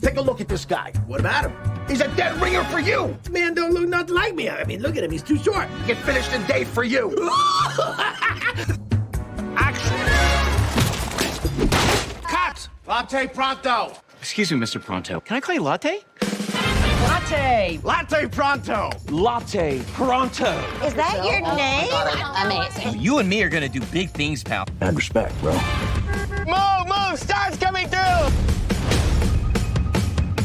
[0.00, 0.92] Take a look at this guy.
[1.06, 1.52] What about him?
[1.88, 3.18] He's a dead ringer for you.
[3.22, 4.48] This man don't look nothing like me.
[4.48, 5.10] I mean, look at him.
[5.10, 5.68] He's too short.
[5.86, 7.10] Get finished in day for you.
[9.56, 9.96] Action.
[12.22, 12.68] Cut.
[12.86, 13.92] Latte pronto.
[14.20, 14.82] Excuse me, Mr.
[14.82, 15.20] Pronto.
[15.20, 16.00] Can I call you Latte?
[17.02, 17.78] Latte.
[17.82, 18.90] Latte pronto.
[19.10, 20.52] Latte Pronto.
[20.82, 21.90] Is that your name?
[22.42, 22.98] Amazing.
[23.00, 24.64] You and me are gonna do big things, pal.
[24.80, 25.52] Add respect, bro.
[27.14, 27.30] Move, move.
[27.30, 27.98] Stars coming through.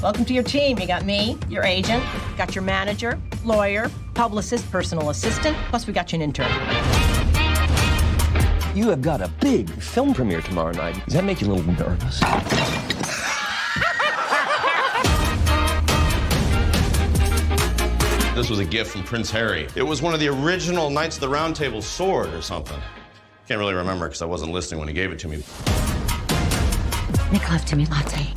[0.01, 0.79] Welcome to your team.
[0.79, 2.03] You got me, your agent,
[2.37, 6.51] got your manager, lawyer, publicist, personal assistant, plus we got you an intern.
[8.75, 11.03] You have got a big film premiere tomorrow night.
[11.05, 12.21] Does that make you a little nervous?
[18.35, 19.67] This was a gift from Prince Harry.
[19.75, 22.79] It was one of the original Knights of the Round Table sword or something.
[23.49, 25.43] Can't really remember because I wasn't listening when he gave it to me.
[27.31, 28.33] Make love to me, latte.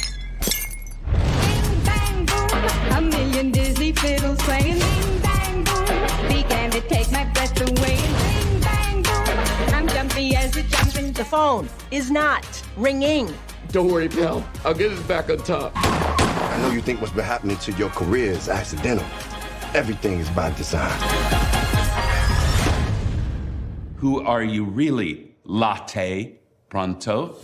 [2.91, 6.29] A million dizzy fiddles playing bing bang boom.
[6.29, 7.97] Began to take my breath away.
[7.97, 9.75] Bing bang boom.
[9.75, 11.13] I'm jumpy as a jumping.
[11.13, 12.45] The phone is not
[12.77, 13.33] ringing.
[13.69, 14.47] Don't worry, pal.
[14.63, 15.73] I'll get it back on top.
[15.75, 19.07] I know you think what's been happening to your career is accidental.
[19.73, 21.01] Everything is by design.
[23.97, 27.37] Who are you really, Latte Pronto?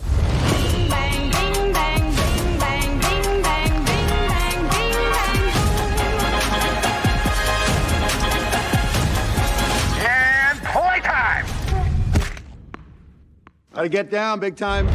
[13.79, 14.89] Gotta get down, big time.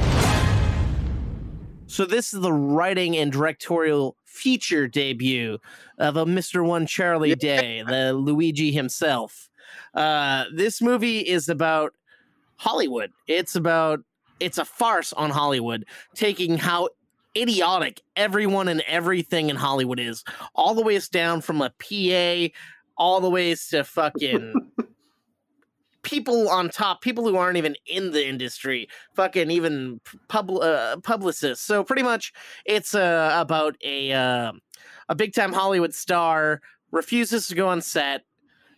[1.86, 5.58] So this is the writing and directorial feature debut
[5.96, 6.62] of a Mr.
[6.62, 9.48] One Charlie Day, the Luigi himself.
[9.94, 11.94] Uh, this movie is about
[12.56, 13.10] Hollywood.
[13.26, 14.00] It's about
[14.38, 16.90] it's a farce on Hollywood, taking how
[17.34, 22.54] idiotic everyone and everything in Hollywood is, all the ways down from a PA,
[22.98, 24.52] all the ways to fucking
[26.04, 31.64] people on top, people who aren't even in the industry, fucking even pub uh, publicists.
[31.64, 32.32] So pretty much,
[32.64, 34.52] it's uh, about a uh,
[35.08, 36.60] a big time Hollywood star
[36.92, 38.22] refuses to go on set,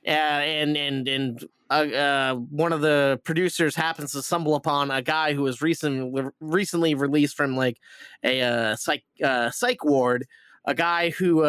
[0.07, 5.03] uh, and and and uh, uh, one of the producers happens to stumble upon a
[5.03, 7.79] guy who was recently recently released from like
[8.25, 9.05] a psych
[9.51, 10.27] psych ward,
[10.65, 11.43] a guy who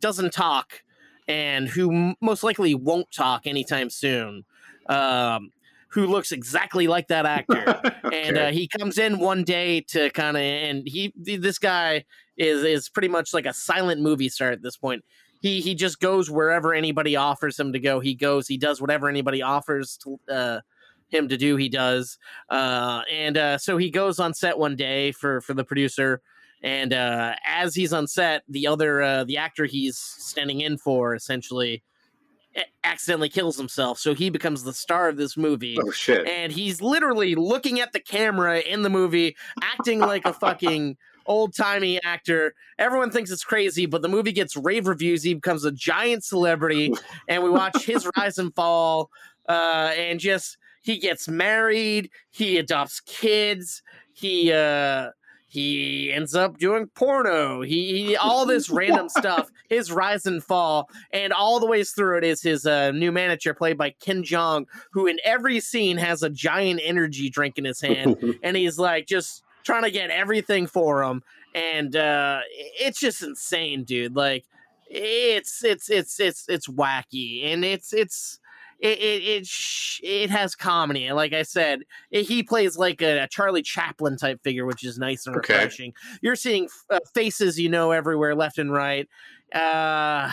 [0.00, 0.82] doesn't talk
[1.28, 4.44] and who most likely won't talk anytime soon.
[4.88, 5.50] Um,
[5.88, 7.80] who looks exactly like that actor,
[8.12, 12.04] and uh, he comes in one day to kind of, and he this guy
[12.36, 15.04] is is pretty much like a silent movie star at this point.
[15.40, 18.00] He he just goes wherever anybody offers him to go.
[18.00, 18.46] He goes.
[18.46, 20.60] He does whatever anybody offers to, uh,
[21.08, 21.56] him to do.
[21.56, 22.18] He does.
[22.50, 26.20] Uh, and uh, so he goes on set one day for for the producer.
[26.62, 31.14] And uh, as he's on set, the other uh, the actor he's standing in for
[31.14, 31.82] essentially
[32.84, 33.98] accidentally kills himself.
[33.98, 35.78] So he becomes the star of this movie.
[35.80, 36.26] Oh shit!
[36.26, 41.54] And he's literally looking at the camera in the movie, acting like a fucking old
[41.54, 42.54] timey actor.
[42.78, 45.22] Everyone thinks it's crazy, but the movie gets rave reviews.
[45.22, 46.92] He becomes a giant celebrity,
[47.28, 49.10] and we watch his rise and fall.
[49.48, 55.10] Uh, and just he gets married, he adopts kids, he uh,
[55.56, 57.62] he ends up doing porno.
[57.62, 59.50] He, he all this random stuff.
[59.70, 63.54] His rise and fall, and all the ways through it is his uh, new manager,
[63.54, 67.80] played by Ken Jeong, who in every scene has a giant energy drink in his
[67.80, 71.22] hand, and he's like just trying to get everything for him.
[71.54, 74.14] And uh, it's just insane, dude.
[74.14, 74.44] Like
[74.90, 78.40] it's it's it's it's it's wacky, and it's it's
[78.80, 81.06] it it it, sh- it has comedy.
[81.06, 84.84] And Like I said, it, he plays like a, a Charlie Chaplin type figure, which
[84.84, 85.54] is nice and Okay.
[85.58, 85.94] refreshing.
[86.22, 89.08] You're seeing uh, faces you know everywhere, left and right.
[89.54, 90.30] Uh,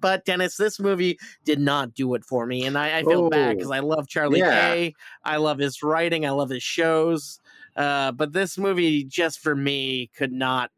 [0.00, 3.56] but Dennis, this movie did not do it for me, and I, I feel bad
[3.56, 4.50] Oh, because I love Charlie yeah.
[4.50, 4.94] Day.
[5.24, 6.26] I love his writing.
[6.26, 7.40] I love his shows.
[7.76, 10.70] Uh, but this movie, just for me, could not,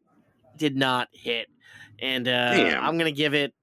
[0.55, 1.47] did not hit.
[1.99, 3.53] And uh, I'm gonna give it,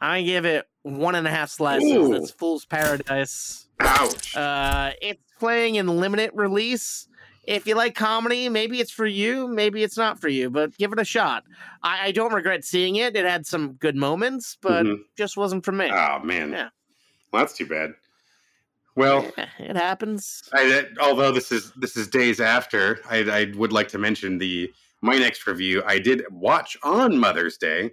[0.00, 1.90] I give it one and a half slices.
[1.92, 2.12] Ooh.
[2.12, 3.66] That's Fool's Paradise.
[3.80, 4.36] Ouch.
[4.36, 7.08] Uh, it's playing in limited release.
[7.44, 10.92] If you like comedy, maybe it's for you, maybe it's not for you, but give
[10.92, 11.44] it a shot.
[11.82, 13.14] I, I don't regret seeing it.
[13.16, 14.98] It had some good moments, but Mhm.
[15.16, 15.90] just wasn't for me.
[15.92, 16.50] Oh man.
[16.50, 16.68] Yeah.
[17.32, 17.92] Well, that's too bad.
[18.96, 20.48] Well, It happens.
[20.54, 24.38] I, that- although this is this is days after, I, I would like to mention
[24.38, 24.72] the
[25.02, 27.92] my next review I did watch on Mother's Day.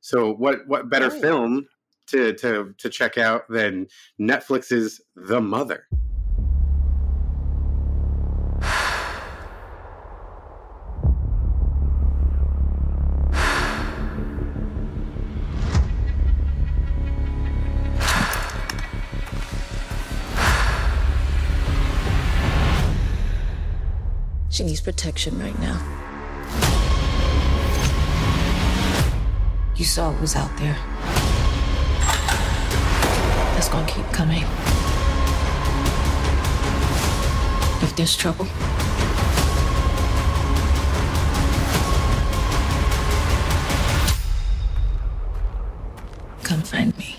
[0.00, 1.20] So what what better Oh.
[1.20, 1.66] film
[2.08, 3.86] to to to check out than
[4.20, 5.86] Netflix's The Mother.
[24.50, 25.80] She needs protection right now.
[29.74, 30.93] You saw it was out there.
[33.64, 34.42] That's gonna keep coming.
[37.82, 38.44] If there's trouble,
[46.42, 47.16] come find me.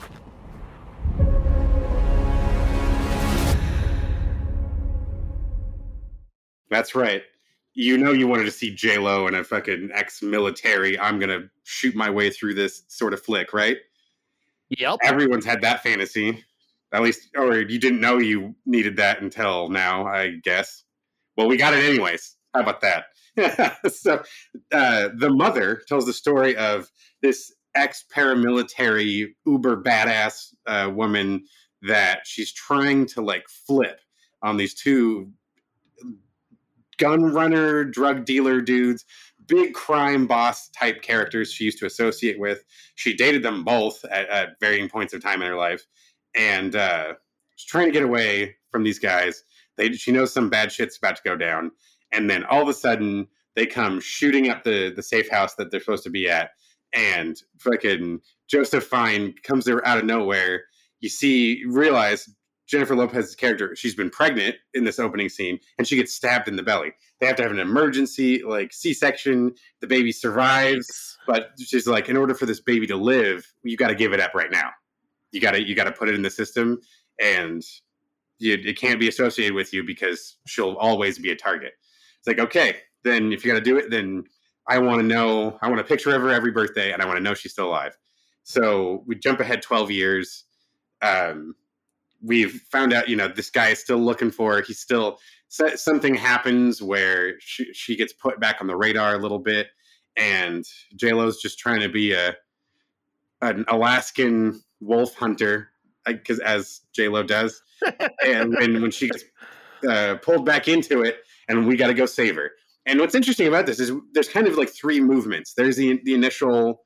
[6.70, 7.24] That's right.
[7.74, 11.00] You know you wanted to see J Lo and a fucking ex-military.
[11.00, 13.80] I'm gonna shoot my way through this sort of flick, right?
[14.70, 15.00] Yep.
[15.04, 16.44] Everyone's had that fantasy,
[16.94, 20.84] at least, or you didn't know you needed that until now, I guess.
[21.38, 22.36] Well, we got it anyways.
[22.54, 23.06] How about that?
[23.94, 24.24] so,
[24.72, 26.90] uh, the mother tells the story of
[27.22, 31.44] this ex-paramilitary, uber badass uh, woman
[31.82, 34.00] that she's trying to like flip
[34.42, 35.32] on these two
[36.98, 39.06] gun runner, drug dealer dudes,
[39.48, 42.64] big crime boss type characters she used to associate with.
[42.96, 45.86] She dated them both at, at varying points of time in her life,
[46.36, 47.14] and uh,
[47.56, 49.44] she's trying to get away from these guys.
[49.78, 51.72] They she knows some bad shit's about to go down,
[52.14, 55.72] and then all of a sudden they come shooting up the the safe house that
[55.72, 56.52] they're supposed to be at,
[56.94, 60.64] and fucking Joseph Fiennes comes there out of nowhere.
[61.02, 62.30] You see, realize
[62.68, 66.56] Jennifer Lopez's character, she's been pregnant in this opening scene and she gets stabbed in
[66.56, 66.92] the belly.
[67.20, 69.54] They have to have an emergency, like C section.
[69.82, 73.90] The baby survives, but she's like, in order for this baby to live, you got
[73.90, 74.72] to give it up right now.
[75.32, 76.80] You got to, you got to put it in the system
[77.22, 77.64] and
[78.40, 81.74] you, it can't be associated with you because she'll always be a target.
[82.18, 84.24] It's like, okay, then if you got to do it, then
[84.68, 87.18] I want to know, I want a picture of her every birthday and I want
[87.18, 87.96] to know she's still alive.
[88.44, 90.46] So we jump ahead 12 years.
[91.02, 91.56] Um,
[92.22, 94.62] we've found out, you know, this guy is still looking for.
[94.62, 99.20] He's still so- something happens where she, she gets put back on the radar a
[99.20, 99.68] little bit,
[100.18, 102.36] and J Lo's just trying to be a
[103.42, 105.70] an Alaskan wolf hunter,
[106.06, 107.62] because as J Lo does,
[108.26, 109.24] and when when she gets
[109.88, 112.52] uh, pulled back into it, and we got to go save her.
[112.86, 115.54] And what's interesting about this is there's kind of like three movements.
[115.54, 116.85] There's the the initial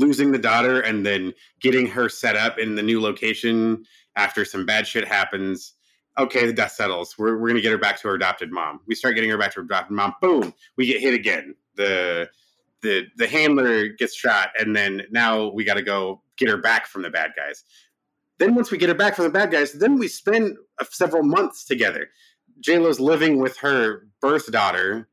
[0.00, 3.84] losing the daughter and then getting her set up in the new location
[4.16, 5.74] after some bad shit happens.
[6.18, 7.16] Okay, the dust settles.
[7.16, 8.80] We're, we're going to get her back to her adopted mom.
[8.86, 10.14] We start getting her back to her adopted mom.
[10.20, 11.54] Boom, we get hit again.
[11.76, 12.28] The
[12.82, 16.86] the the handler gets shot, and then now we got to go get her back
[16.86, 17.64] from the bad guys.
[18.38, 20.56] Then once we get her back from the bad guys, then we spend
[20.90, 22.08] several months together.
[22.60, 25.08] J Lo's living with her birth daughter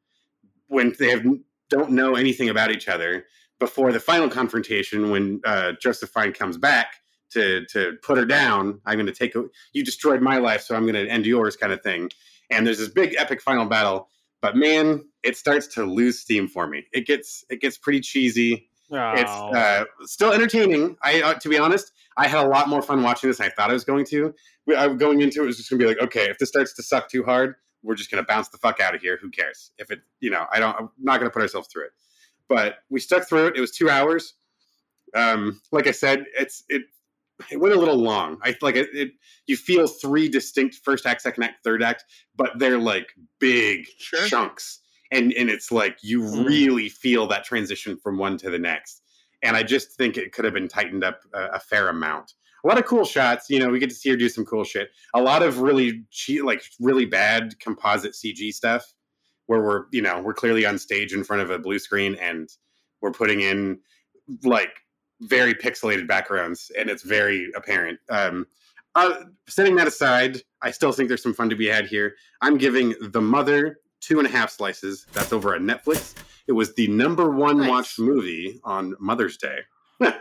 [0.68, 1.26] when they have,
[1.70, 3.26] don't know anything about each other
[3.60, 6.96] before the final confrontation when uh, Joseph Fiennes comes back
[7.32, 8.80] to to put her down.
[8.86, 9.44] I'm going to take a,
[9.74, 12.10] you destroyed my life, so I'm going to end yours, kind of thing.
[12.50, 14.08] And there's this big epic final battle,
[14.42, 16.86] but man, it starts to lose steam for me.
[16.94, 18.70] It gets it gets pretty cheesy.
[18.90, 19.54] It's Oh.
[19.54, 20.96] uh, still entertaining.
[21.04, 23.50] I uh, to be honest, I had a lot more fun watching this than I
[23.50, 24.34] thought I was going to.
[24.66, 26.48] We- I, going into it, it was just going to be like, okay, if this
[26.50, 29.18] starts to suck too hard, we're just going to bounce the fuck out of here.
[29.22, 29.72] Who cares?
[29.78, 30.76] If it, you know, I don't.
[30.80, 31.92] I'm not going to put ourselves through it
[32.50, 33.58] but we stuck through it.
[33.58, 34.34] It was two hours.
[35.16, 36.84] Um, like I said, it's it
[37.52, 38.38] it went a little long.
[38.44, 39.12] I like it, it.
[39.46, 42.06] You feel three distinct first act, second act, third act,
[42.36, 43.86] but they're like big
[44.28, 44.82] chunks,
[45.12, 49.02] and and it's like you really feel that transition from one to the next.
[49.44, 52.34] And I just think it could have been tightened up a, a fair amount.
[52.66, 53.50] A lot of cool shots.
[53.50, 54.90] You know, we get to see her do some cool shit.
[55.14, 58.94] A lot of really cheap, like really bad composite CG stuff
[59.48, 62.50] where we're you know we're clearly on stage in front of a blue screen and
[63.02, 63.80] we're putting in
[64.44, 64.70] like
[65.22, 68.46] very pixelated backgrounds and it's very apparent um
[68.96, 72.58] uh, setting that aside i still think there's some fun to be had here i'm
[72.58, 76.14] giving the mother two and a half slices that's over at netflix
[76.48, 79.60] it was the number one watched movie on mother's day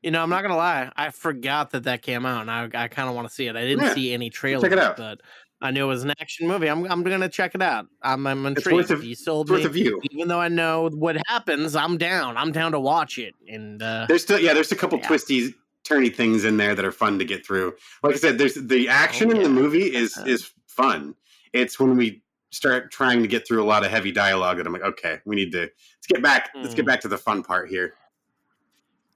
[0.00, 0.92] You know, I'm not gonna lie.
[0.94, 3.56] I forgot that that came out, and I, I kind of want to see it.
[3.56, 3.94] I didn't Yeah.
[3.94, 4.96] see any trailers, Check it out.
[4.96, 5.20] but
[5.60, 6.68] I knew it was an action movie.
[6.68, 7.86] I'm I'm gonna check it out.
[8.02, 8.90] I'm I'm intrigued.
[8.92, 9.66] a- you sold it's worth me.
[9.66, 10.00] a view.
[10.12, 12.36] Even though I know what happens, I'm down.
[12.36, 13.34] I'm down to watch it.
[13.48, 15.52] And uh, There's still yeah, there's a couple twisty,
[15.84, 17.74] turny things in there that are fun to get through.
[18.04, 21.14] Like I said, there's the action in the movie is is fun.
[21.52, 24.72] It's when we start trying to get through a lot of heavy dialogue that I'm
[24.72, 27.68] like, okay, we need to let's get back let's get back to the fun part
[27.68, 27.94] here.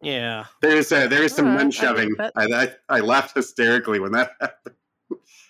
[0.00, 2.14] yeah, There is uh, there is some right, nun shoving.
[2.18, 4.74] I, I I laughed hysterically when that happened.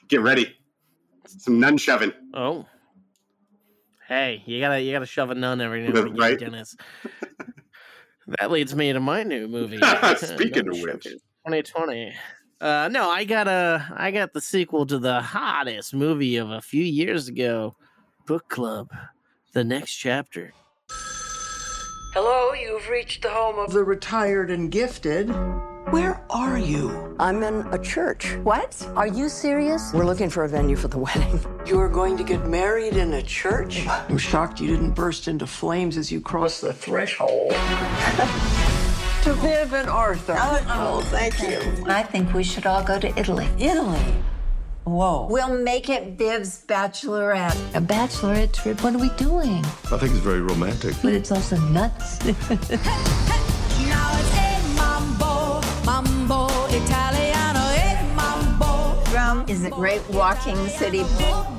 [0.08, 0.54] Get ready,
[1.26, 2.12] some nun shoving.
[2.34, 2.66] Oh.
[4.08, 6.38] Hey, you gotta you gotta shove a nun every now and That's again, right.
[6.38, 6.76] Dennis.
[8.38, 9.78] that leads me to my new movie.
[10.16, 11.04] Speaking of which.
[11.04, 12.14] 2020.
[12.60, 16.60] Uh, no, I got a I got the sequel to the hottest movie of a
[16.60, 17.76] few years ago.
[18.26, 18.88] Book Club,
[19.52, 20.52] the next chapter.
[22.14, 25.28] Hello, you've reached the home of the retired and gifted.
[25.92, 27.14] Where are you?
[27.20, 28.36] I'm in a church.
[28.44, 28.82] What?
[28.96, 29.92] Are you serious?
[29.92, 31.38] We're looking for a venue for the wedding.
[31.66, 33.86] You are going to get married in a church?
[33.86, 37.50] I'm shocked you didn't burst into flames as you crossed the threshold.
[39.22, 40.34] to Viv and Arthur.
[40.38, 41.84] Oh, oh, oh thank you.
[41.86, 43.48] I think we should all go to Italy.
[43.58, 44.14] Italy.
[44.84, 45.28] Whoa.
[45.30, 47.76] We'll make it Viv's bachelorette.
[47.76, 48.82] A bachelorette trip?
[48.82, 49.62] What are we doing?
[49.92, 50.94] I think it's very romantic.
[51.02, 52.18] But it's also nuts.
[59.42, 59.52] mambo.
[59.52, 61.04] Is a great walking city.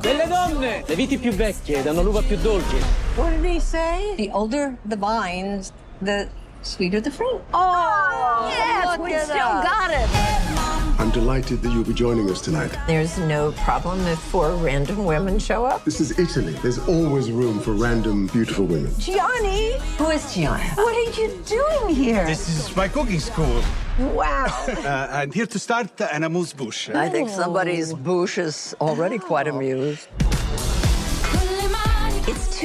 [0.02, 2.78] Delle donne, le viti più vecchie danno l'uva più dolce.
[3.16, 4.16] What did he say?
[4.16, 5.72] The older the vines,
[6.02, 6.28] the
[6.64, 7.42] sweeter the fruit.
[7.54, 9.64] Oh, yes, we at still us.
[9.64, 11.00] got it.
[11.00, 12.72] I'm delighted that you'll be joining us tonight.
[12.88, 15.84] There's no problem if four random women show up.
[15.84, 16.54] This is Italy.
[16.62, 18.94] There's always room for random, beautiful women.
[19.00, 20.64] Gianni, Who is Gianni?
[20.76, 22.26] what are you doing here?
[22.26, 23.62] This is my cooking school.
[24.00, 24.48] Wow.
[24.84, 26.90] Uh, I'm here to start an amuse bouche.
[26.94, 30.08] I think somebody's bouche is already quite amused.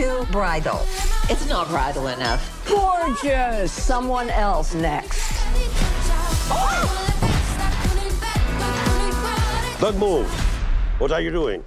[0.00, 0.80] It's too bridal.
[1.28, 2.64] It's not bridal enough.
[2.68, 3.72] Gorgeous.
[3.72, 5.44] Someone else next.
[9.80, 10.30] Don't move.
[10.98, 11.64] What are you doing?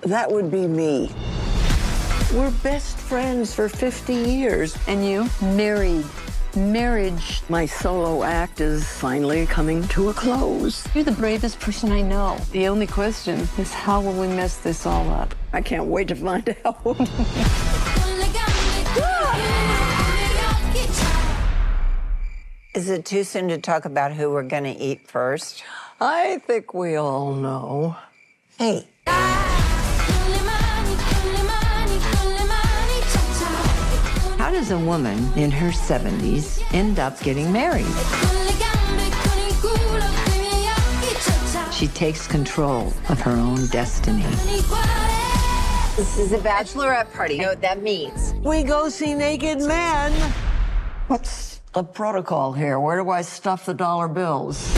[0.00, 1.12] That would be me.
[2.34, 4.76] We're best friends for 50 years.
[4.88, 5.28] And you?
[5.40, 6.04] Married.
[6.56, 7.42] Marriage.
[7.48, 10.86] My solo act is finally coming to a close.
[10.94, 12.38] You're the bravest person I know.
[12.52, 15.34] The only question is how will we mess this all up?
[15.52, 17.08] I can't wait to find out.
[22.74, 25.64] Is it too soon to talk about who we're going to eat first?
[26.00, 27.96] I think we all know.
[28.56, 28.86] Hey,
[34.48, 37.84] how does a woman in her 70s end up getting married?
[41.70, 44.22] She takes control of her own destiny.
[45.96, 47.34] This is a bachelorette party.
[47.34, 48.32] You know what that means?
[48.42, 50.12] We go see naked men.
[51.08, 52.80] What's the protocol here?
[52.80, 54.72] Where do I stuff the dollar bills?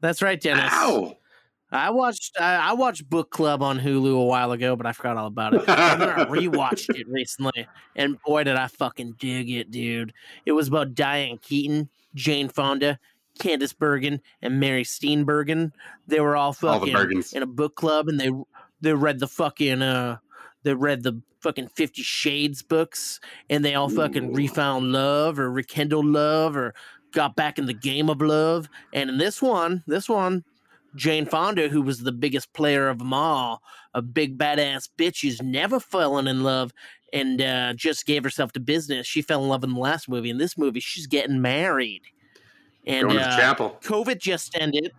[0.00, 0.72] That's right, Dennis.
[0.72, 1.18] Ow!
[1.74, 5.16] I watched I, I watched Book Club on Hulu a while ago, but I forgot
[5.16, 5.64] all about it.
[5.68, 7.66] And then I rewatched it recently,
[7.96, 10.12] and boy, did I fucking dig it, dude!
[10.46, 12.98] It was about Diane Keaton, Jane Fonda,
[13.40, 15.72] Candice Bergen, and Mary Steenburgen.
[16.06, 17.32] They were all All fucking Bergens.
[17.34, 18.30] in a book club, and they
[18.80, 20.18] they read the fucking uh
[20.62, 23.18] they read the fucking Fifty Shades books,
[23.50, 26.72] and they all fucking refound love or rekindled love or
[27.12, 28.68] got back in the game of love.
[28.92, 30.44] And in this one, this one.
[30.94, 33.62] Jane Fonda, who was the biggest player of them all,
[33.94, 36.72] a big badass bitch who's never fallen in love
[37.12, 39.06] and uh, just gave herself to business.
[39.06, 40.30] She fell in love in the last movie.
[40.30, 42.02] In this movie, she's getting married.
[42.86, 43.78] And Going to uh, chapel.
[43.82, 44.92] COVID just ended.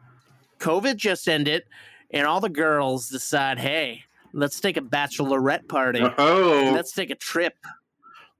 [0.59, 1.63] COVID just ended,
[2.11, 6.01] and all the girls decide, hey, let's take a bachelorette party.
[6.17, 6.71] Oh.
[6.73, 7.53] Let's take a trip.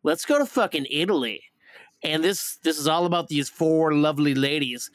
[0.04, 1.44] Let's go to fucking Italy.
[2.04, 4.92] And this this is all about these four lovely ladies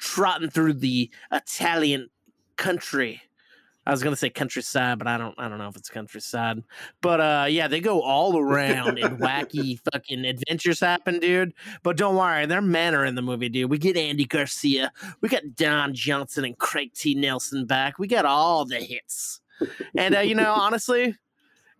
[0.00, 2.08] trotting through the Italian
[2.56, 3.22] country.
[3.86, 6.62] I was gonna say countryside, but I don't I don't know if it's countryside.
[7.00, 11.54] But uh yeah, they go all around and wacky fucking adventures happen, dude.
[11.82, 13.70] But don't worry, their men are in the movie, dude.
[13.70, 14.92] We get Andy Garcia,
[15.22, 17.14] we got Don Johnson and Craig T.
[17.14, 17.98] Nelson back.
[17.98, 19.40] We got all the hits.
[19.96, 21.16] And uh, you know, honestly,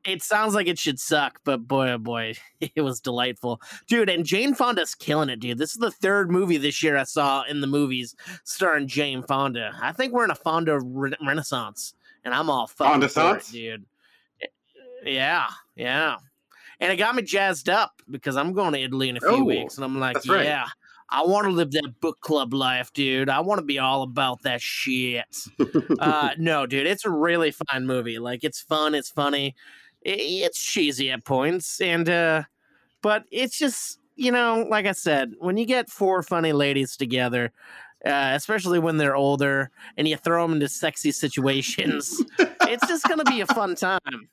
[0.05, 4.09] it sounds like it should suck, but boy, oh boy, it was delightful, dude.
[4.09, 5.59] And Jane Fonda's killing it, dude.
[5.59, 9.77] This is the third movie this year I saw in the movies starring Jane Fonda.
[9.81, 11.95] I think we're in a Fonda re- renaissance,
[12.25, 13.85] and I'm all fucking for it, dude.
[15.05, 15.47] Yeah,
[15.77, 16.17] yeah.
[16.79, 19.45] And it got me jazzed up because I'm going to Italy in a few Oh,
[19.45, 20.45] weeks, and I'm like, right.
[20.45, 20.67] yeah.
[21.13, 23.29] I want to live that book club life, dude.
[23.29, 25.45] I want to be all about that shit.
[25.99, 28.21] uh, no, dude, it's a really fine movie.
[28.21, 29.57] Like, it's fun, it's funny,
[30.03, 32.43] it's cheesy at points, and uh,
[33.03, 37.53] but it's just you know, like I said, when you get four funny ladies together,
[38.05, 43.25] uh, especially when they're older, and you throw them into sexy situations, it's just gonna
[43.25, 44.29] be a fun time.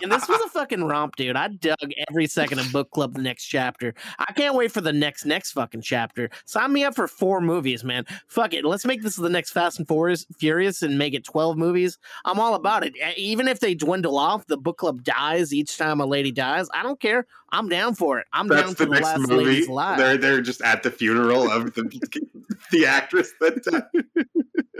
[0.00, 1.36] And this was a fucking romp, dude.
[1.36, 1.76] I dug
[2.08, 3.14] every second of book club.
[3.14, 3.94] The next chapter.
[4.18, 6.30] I can't wait for the next next fucking chapter.
[6.44, 8.06] Sign me up for four movies, man.
[8.28, 8.64] Fuck it.
[8.64, 11.98] Let's make this the next Fast and Furious, Furious and make it twelve movies.
[12.24, 12.94] I'm all about it.
[13.16, 16.68] Even if they dwindle off, the book club dies each time a lady dies.
[16.72, 17.26] I don't care.
[17.50, 18.26] I'm down for it.
[18.32, 19.44] I'm That's down for the next last movie.
[19.44, 19.98] ladies alive.
[19.98, 21.82] They're they're just at the funeral of the
[22.70, 24.04] the actress that died.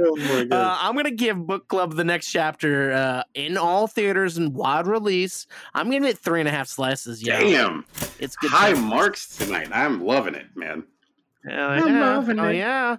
[0.00, 0.52] oh my god!
[0.52, 4.86] Uh, I'm gonna give book club the next chapter uh, in all theaters and wide
[4.86, 5.46] release.
[5.74, 7.22] I'm giving it three and a half slices.
[7.22, 7.84] Yeah, Damn,
[8.18, 8.50] it's good.
[8.50, 8.84] high time.
[8.84, 9.68] marks tonight.
[9.72, 10.84] I'm loving it, man.
[11.48, 12.16] Hell I'm yeah.
[12.16, 12.56] loving Oh, it.
[12.56, 12.96] yeah.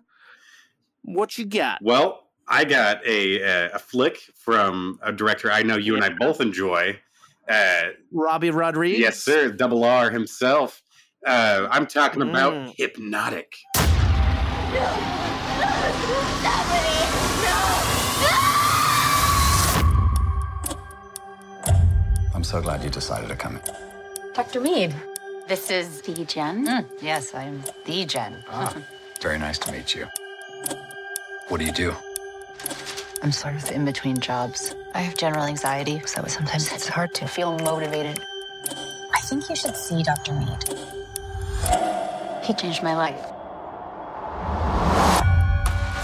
[1.03, 1.81] What you got?
[1.81, 6.09] Well, I got a a, a flick from a director I know you and I
[6.09, 6.99] both enjoy.
[7.47, 8.99] Uh, Robbie Rodriguez.
[8.99, 9.51] yes, sir.
[9.51, 10.81] Double R himself.
[11.25, 12.73] Uh, I'm talking about Mm.
[12.77, 13.55] Hypnotic.
[22.33, 23.61] I'm so glad you decided to come in.
[24.33, 24.59] Dr.
[24.59, 24.93] Mead,
[25.47, 26.65] this is the Jen.
[26.67, 28.43] Mm, yes, I'm the Jen.
[28.49, 28.75] Ah,
[29.21, 30.07] very nice to meet you.
[31.47, 31.93] What do you do?
[33.21, 34.75] I'm sort of in between jobs.
[34.93, 38.19] I have general anxiety, so sometimes it's hard to feel motivated.
[39.13, 40.33] I think you should see Dr.
[40.33, 40.63] Mead.
[42.43, 43.34] He changed my life.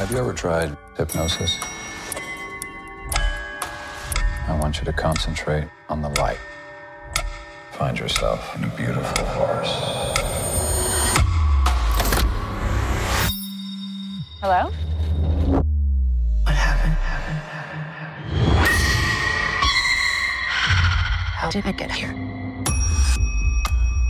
[0.01, 1.59] Have you ever tried hypnosis?
[4.47, 6.39] I want you to concentrate on the light.
[7.73, 9.75] Find yourself in a beautiful forest.
[14.41, 14.71] Hello?
[16.45, 16.93] What happened?
[16.93, 17.37] Happened.
[21.37, 22.13] How did I get here?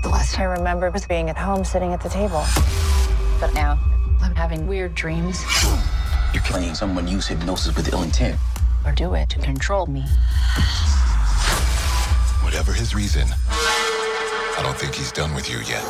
[0.04, 2.46] The last I remember was being at home sitting at the table.
[3.42, 3.78] But now,
[4.22, 5.42] I'm having weird dreams.
[6.34, 8.40] You're claiming someone used hypnosis with ill intent.
[8.86, 10.06] Or do it to control me.
[12.44, 15.84] Whatever his reason, I don't think he's done with you yet.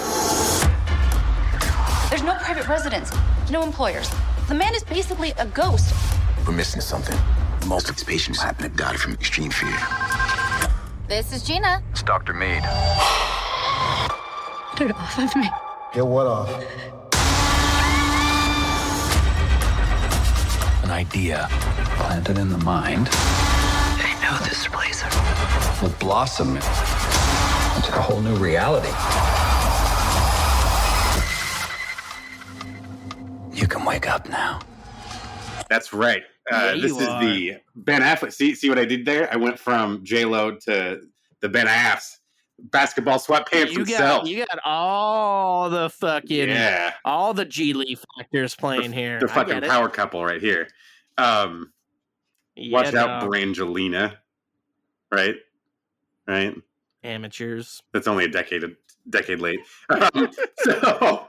[2.09, 3.11] There's no private residence,
[3.49, 4.09] no employers.
[4.47, 5.93] The man is basically a ghost.
[6.45, 7.17] We're missing something.
[7.67, 9.77] Most of these patients happen to die from extreme fear.
[11.07, 11.83] This is Gina.
[11.91, 12.33] It's Dr.
[12.33, 12.63] Mead.
[14.75, 15.49] Get it off of me.
[15.93, 16.63] Get what off?
[20.91, 21.47] An idea
[21.95, 25.01] planted in the mind I know this place.
[25.81, 28.89] will blossom into a whole new reality.
[33.57, 34.59] You can wake up now.
[35.69, 36.23] That's right.
[36.51, 37.23] Uh, Yeah, this is are.
[37.23, 38.33] the Ben Affleck.
[38.33, 39.31] See, see what I did there?
[39.33, 40.99] I went from J Lo to
[41.39, 42.17] the Ben Affs
[42.65, 44.21] basketball sweatpants You himself.
[44.23, 46.93] got you got all the fucking Yeah.
[47.05, 49.19] all the G Leaf factors playing here.
[49.19, 49.69] the fucking get it.
[49.69, 50.67] power couple right here.
[51.17, 51.71] Um,
[52.55, 53.29] Yeah, watch out, dog.
[53.31, 54.17] Brangelina.
[55.11, 55.35] Right,
[56.27, 56.55] right.
[57.03, 57.81] amateurs.
[57.93, 58.69] That's only a decade a
[59.09, 59.59] decade late.
[59.89, 60.29] Um,
[60.63, 61.27] so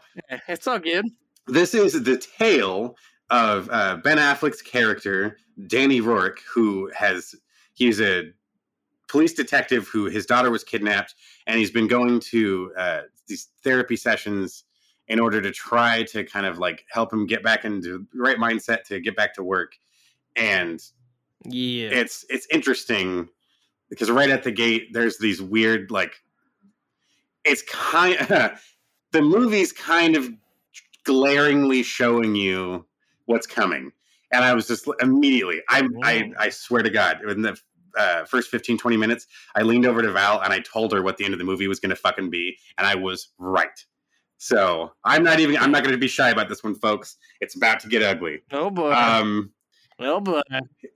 [0.48, 1.06] It's all good.
[1.46, 2.96] this is the tale
[3.30, 7.34] of uh, Ben Affleck's character, Danny Rourke, who has
[7.74, 8.30] he's a
[9.12, 11.14] police detective who his daughter was kidnapped,
[11.46, 14.64] and he's been going to uh, these therapy sessions
[15.06, 18.38] in order to try to kind of like help him get back into the right
[18.38, 19.74] mindset to get back to work.
[20.34, 20.82] And
[21.44, 21.90] Yeah.
[21.90, 23.28] it's it's interesting
[23.90, 26.14] because right at the gate there's these weird like
[27.44, 28.16] it's kind
[29.12, 30.30] the movie's kind of
[31.04, 32.86] glaringly showing you
[33.26, 33.90] what's coming
[34.32, 37.58] and i was just immediately i i, I swear to god in the
[37.98, 41.16] uh, first 15 20 minutes i leaned over to val and i told her what
[41.16, 43.84] the end of the movie was going to fucking be and i was right.
[44.38, 47.16] So i'm not even i'm not going to be shy about this one folks.
[47.40, 48.40] It's about to get ugly.
[48.50, 48.92] Oh boy.
[48.92, 49.52] um
[50.00, 50.40] oh boy.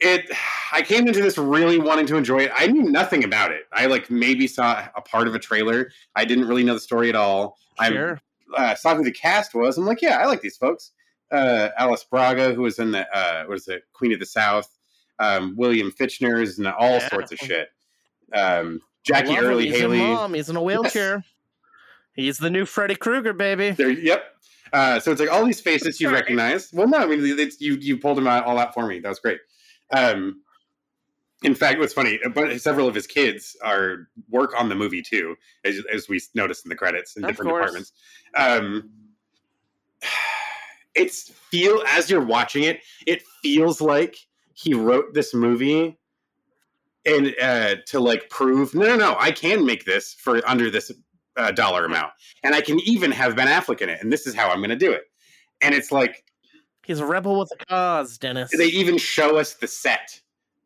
[0.01, 0.29] it
[0.73, 2.53] i came into this really wanting to enjoy it.
[2.57, 3.63] I knew nothing about it.
[3.73, 5.91] I like maybe saw a part of a trailer.
[6.17, 7.57] I didn't really know the story at all.
[7.85, 8.21] Sure.
[8.57, 9.79] i uh, saw who the cast was.
[9.79, 10.91] I'm like yeah i like these folks.
[11.31, 14.76] Uh alice braga who was in the uh what is it queen of the south
[15.19, 17.09] um william fichtner's and all Yeah.
[17.09, 17.69] sorts of shit
[18.35, 20.35] um jackie Earle He's haley mom.
[20.35, 21.25] He's in a wheelchair.
[22.15, 23.71] He's the new Freddy Krueger, baby.
[23.73, 24.25] There, yep.
[24.73, 26.73] Uh, so it's like all these faces you recognize.
[26.73, 28.99] Well, no, I mean it's, you you pulled them out all out for me.
[29.01, 29.39] That was great.
[29.93, 30.41] Um,
[31.45, 35.37] in fact, what's funny, but several of his kids are work on the movie too,
[35.65, 37.67] as, as we noticed in the credits in Of different course.
[37.67, 37.93] departments.
[38.35, 38.91] Um,
[40.95, 44.17] it's feel as you're watching it, it feels like
[44.57, 45.99] he wrote this movie
[47.05, 50.91] and uh, to like prove no, no, no, I can make this for under this
[51.37, 54.35] uh, dollar amount, and I can even have Ben Affleck in it, and this is
[54.35, 55.03] how I'm going to do it.
[55.63, 56.25] And it's like
[56.87, 58.51] He's a rebel with a cause, Dennis.
[58.57, 60.21] they even show us the set.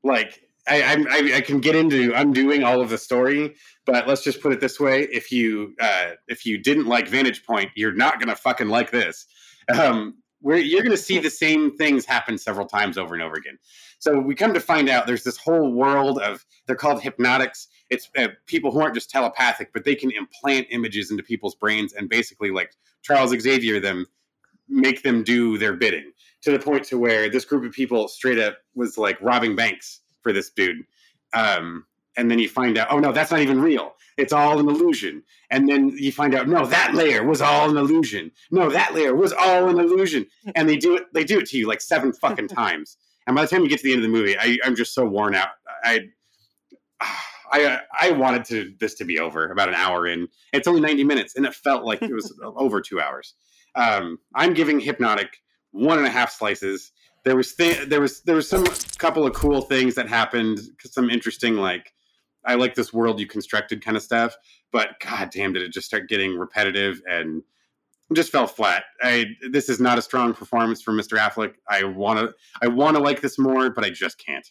[0.04, 4.40] Like I, I, I can get into undoing all of the story, but let's just
[4.40, 8.20] put it this way: if you uh, if you didn't like Vantage Point, you're not
[8.20, 9.26] going to fucking like this.
[9.78, 13.58] Um, you're going to see the same things happen several times over and over again.
[13.98, 18.08] So we come to find out there's this whole world of they're called hypnotics, it's
[18.16, 22.08] uh, people who aren't just telepathic, but they can implant images into people's brains and
[22.08, 22.72] basically like
[23.02, 24.06] Charles Xavier them,
[24.68, 26.12] make them do their bidding
[26.42, 30.00] to the point to where this group of people straight up was like robbing banks
[30.22, 30.84] for this dude.
[31.34, 31.84] Um,
[32.16, 33.94] and then you find out, oh no, that's not even real.
[34.20, 35.22] It's all an illusion.
[35.50, 38.30] And then you find out, no, that layer was all an illusion.
[38.50, 40.26] No, that layer was all an illusion.
[40.54, 41.04] And they do it.
[41.12, 42.96] They do it to you like seven fucking times.
[43.26, 44.94] And by the time you get to the end of the movie, I, I'm just
[44.94, 45.50] so worn out.
[45.84, 46.00] I,
[47.52, 50.28] I, I wanted to this to be over about an hour in.
[50.52, 53.34] It's only 90 minutes, and it felt like it was over two hours.
[53.74, 55.38] Um, I'm giving Hypnotic
[55.72, 56.92] one and a half slices.
[57.24, 58.64] There was th- there was there was some
[58.98, 61.92] couple of cool things that happened, some interesting like
[62.44, 64.36] I like this world you constructed kind of stuff.
[64.72, 67.42] But god damn, did it just start getting repetitive and
[68.12, 68.84] just fell flat.
[69.02, 71.18] I this is not a strong performance from Mr.
[71.18, 71.54] Affleck.
[71.68, 74.48] I want to I want to like this more, but I just can't.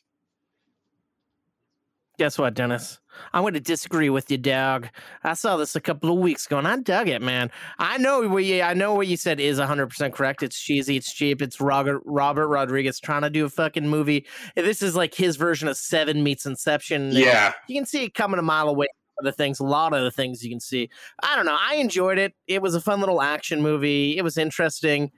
[2.19, 2.99] Guess what, Dennis?
[3.31, 4.89] I'm going to disagree with you, dog.
[5.23, 7.49] I saw this a couple of weeks ago, and I dug it, man.
[7.77, 10.43] I know what you, I know what you said is 100 percent correct.
[10.43, 11.41] It's cheesy, it's cheap.
[11.41, 14.25] It's Robert Robert Rodriguez trying to do a fucking movie.
[14.57, 17.13] This is like his version of Seven meets Inception.
[17.13, 18.87] Yeah, you can see it coming a mile away.
[19.21, 20.89] The things, a lot of the things you can see.
[21.23, 21.57] I don't know.
[21.57, 22.33] I enjoyed it.
[22.47, 24.17] It was a fun little action movie.
[24.17, 25.11] It was interesting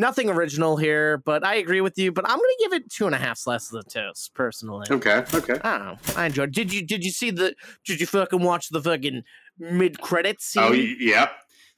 [0.00, 2.10] nothing original here, but I agree with you.
[2.10, 4.86] But I'm gonna give it two and a half slices of toast personally.
[4.90, 5.60] Okay, okay.
[5.62, 5.98] I don't know.
[6.16, 6.52] I enjoyed.
[6.52, 7.54] Did you did you see the?
[7.84, 9.22] Did you fucking watch the fucking
[9.58, 10.62] mid credits scene?
[10.62, 11.32] Oh, yep.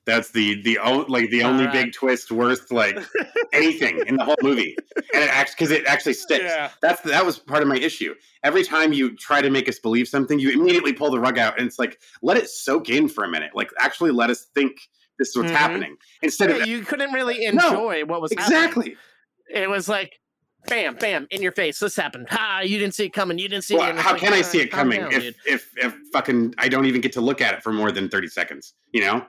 [0.05, 1.73] That's the the like the only right.
[1.73, 2.99] big twist worth like
[3.53, 6.45] anything in the whole movie, and it actually because it actually sticks.
[6.45, 6.71] Yeah.
[6.81, 8.15] That's that was part of my issue.
[8.43, 11.57] Every time you try to make us believe something, you immediately pull the rug out,
[11.57, 13.53] and it's like let it soak in for a minute.
[13.55, 14.89] Like actually let us think
[15.23, 15.57] this is what's mm-hmm.
[15.57, 15.97] happening.
[16.21, 18.59] Instead yeah, of you couldn't really enjoy no, what was happening.
[18.59, 18.91] exactly.
[18.91, 19.63] Happening.
[19.65, 20.19] It was like
[20.67, 21.79] bam, bam, in your face.
[21.79, 22.29] This happened.
[22.31, 22.61] Ha!
[22.65, 23.39] You didn't see it coming.
[23.39, 23.97] You didn't see well, it.
[23.97, 27.01] How like, can I see it coming down, if, if if fucking I don't even
[27.01, 28.75] get to look at it for more than thirty seconds?
[28.93, 29.27] You know.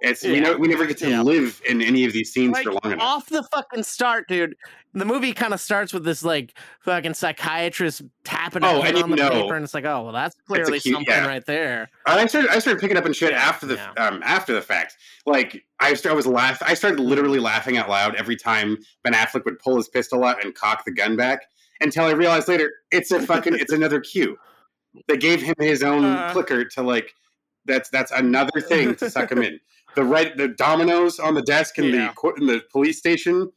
[0.00, 0.32] It's yeah.
[0.32, 1.22] we know we never get to yeah.
[1.22, 3.00] live in any of these scenes like, for long enough.
[3.00, 4.54] Off the fucking start, dude.
[4.94, 9.30] The movie kind of starts with this like fucking psychiatrist tapping oh, on the know.
[9.30, 11.26] paper, and it's like, oh well, that's clearly cute, something yeah.
[11.26, 11.90] right there.
[12.06, 14.96] I started I started picking up and shit after the um, after the fact.
[15.26, 19.12] Like I, started, I was laugh I started literally laughing out loud every time Ben
[19.12, 21.42] Affleck would pull his pistol out and cock the gun back
[21.80, 24.36] until I realized later it's a fucking it's another cue.
[25.06, 27.14] They gave him his own uh, clicker to like
[27.66, 29.60] that's that's another thing to suck him in
[29.98, 32.12] the right the dominoes on the desk in yeah.
[32.22, 33.50] the in the police station.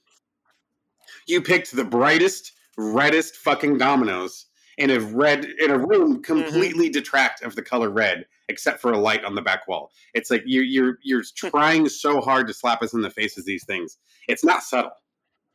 [1.28, 4.48] You picked the brightest, reddest fucking dominoes
[4.80, 6.22] in a red in a room mm-hmm.
[6.22, 6.94] completely mm-hmm.
[6.94, 9.92] detract of the color red, except for a light on the back wall.
[10.16, 13.46] It's like you're you're you're trying so hard to slap us in the face with
[13.46, 14.00] these things.
[14.28, 14.94] It's not subtle.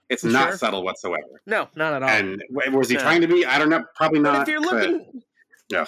[0.09, 0.30] It's sure.
[0.30, 1.43] not subtle whatsoever.
[1.47, 2.09] No, not at all.
[2.09, 2.41] And
[2.72, 3.03] was he no.
[3.03, 3.45] trying to be?
[3.45, 3.84] I don't know.
[3.97, 4.34] Probably not.
[4.34, 5.22] But if you're looking,
[5.68, 5.87] yeah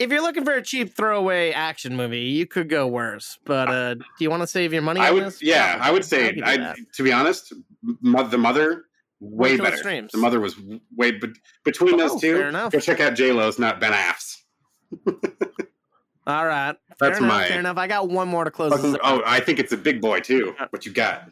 [0.00, 3.38] if you're looking for a cheap throwaway action movie, you could go worse.
[3.44, 4.98] But uh, do you want to save your money?
[4.98, 5.42] I would, this?
[5.42, 6.40] yeah, I would say.
[6.42, 8.86] I, to be honest, the mother
[9.20, 9.76] way better.
[9.76, 10.10] Streams.
[10.12, 10.56] The mother was
[10.96, 11.30] way but
[11.64, 12.50] between those oh, two.
[12.50, 14.38] Go check out J Lo's, not Ben Affs.
[16.26, 17.36] All right, that's fair my.
[17.36, 17.76] Enough, fair enough.
[17.76, 18.72] I got one more to close.
[19.02, 20.54] Oh, I think it's a big boy too.
[20.70, 21.30] What you got?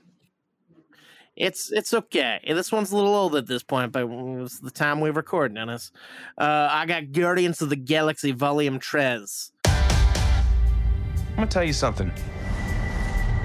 [1.39, 2.41] It's it's okay.
[2.49, 5.55] This one's a little old at this point, but it was the time we recorded,
[5.55, 5.93] Dennis.
[6.37, 9.53] Uh, I got Guardians of the Galaxy Volume Trez.
[9.65, 12.11] I'm gonna tell you something.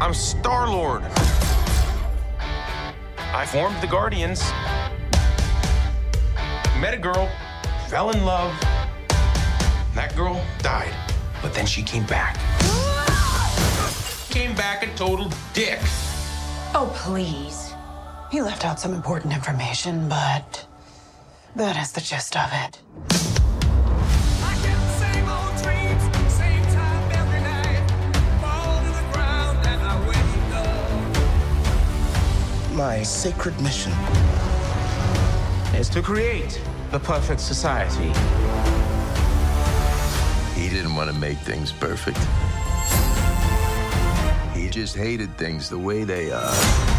[0.02, 1.04] I'm Star Lord.
[2.40, 4.42] I formed the Guardians.
[6.82, 7.30] Met a girl,
[7.90, 8.60] fell in love.
[9.94, 10.96] That girl died,
[11.44, 12.40] but then she came back.
[14.32, 15.80] Came back a total dick.
[16.74, 17.73] Oh, please.
[18.34, 20.66] He left out some important information, but
[21.56, 22.80] that is the gist of it.
[32.76, 33.92] My sacred mission
[35.76, 36.60] is to create
[36.90, 38.12] the perfect society.
[40.60, 42.18] He didn't want to make things perfect.
[44.58, 46.93] He just hated things the way they are.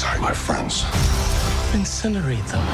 [0.00, 0.82] To my friends.
[1.72, 2.64] Incinerate them.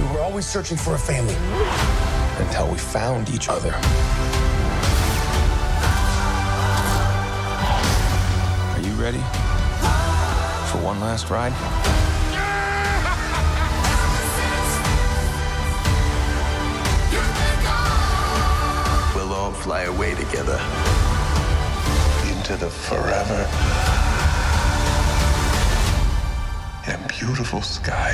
[0.00, 1.36] We were always searching for a family
[2.44, 3.72] until we found each other.
[8.72, 9.22] Are you ready
[10.70, 11.52] for one last ride?
[20.24, 20.60] Together.
[22.30, 23.48] Into the forever
[26.86, 28.12] and beautiful sky.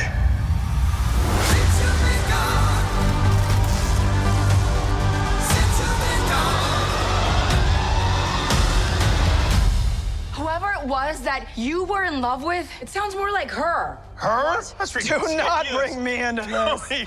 [10.32, 13.98] Whoever it was that you were in love with, it sounds more like her.
[14.14, 14.62] Her?
[14.78, 16.90] That's Do not bring me into this.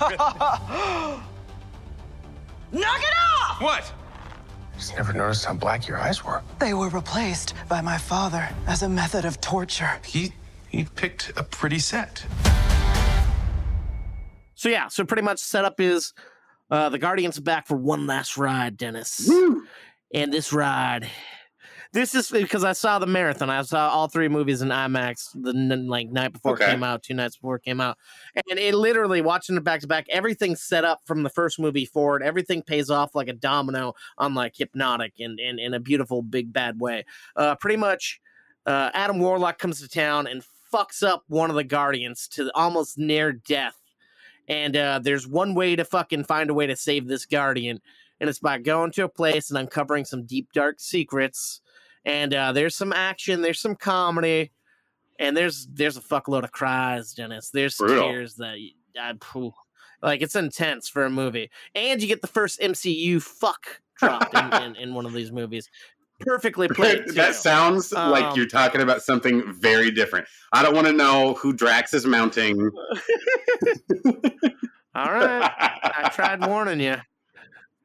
[2.72, 3.60] Knock it off!
[3.60, 3.92] what?
[4.76, 6.42] Just never noticed how black your eyes were.
[6.58, 10.00] They were replaced by my father as a method of torture.
[10.04, 10.32] He
[10.68, 12.24] he picked a pretty set.
[14.54, 16.14] So yeah, so pretty much setup is
[16.70, 19.28] uh, the Guardians back for one last ride, Dennis.
[20.14, 21.10] And this ride,
[21.92, 23.50] this is because I saw the marathon.
[23.50, 26.64] I saw all three movies in IMAX the like night before Okay.
[26.64, 27.98] it came out, two nights before it came out,
[28.48, 30.06] and it literally watching it back to back.
[30.08, 32.22] Everything's set up from the first movie forward.
[32.22, 36.52] Everything pays off like a domino on like hypnotic and in, in a beautiful big
[36.52, 37.04] bad way.
[37.36, 38.20] Uh, pretty much,
[38.66, 42.96] uh, Adam Warlock comes to town and fucks up one of the Guardians to almost
[42.96, 43.76] near death
[44.48, 47.80] and uh, there's one way to fucking find a way to save this guardian
[48.20, 51.60] and it's by going to a place and uncovering some deep dark secrets
[52.04, 54.52] and uh, there's some action there's some comedy
[55.18, 58.08] and there's there's a fuckload of cries dennis there's Brutal.
[58.08, 58.56] tears that
[58.98, 59.14] I,
[60.02, 64.62] like it's intense for a movie and you get the first mcu fuck drop in,
[64.62, 65.68] in, in one of these movies
[66.20, 67.12] perfectly played too.
[67.12, 70.26] that sounds like Um, you're talking about something very different.
[70.52, 72.60] I don't want to know who Drax is mounting.
[74.94, 75.50] All right.
[75.58, 76.96] I tried warning you.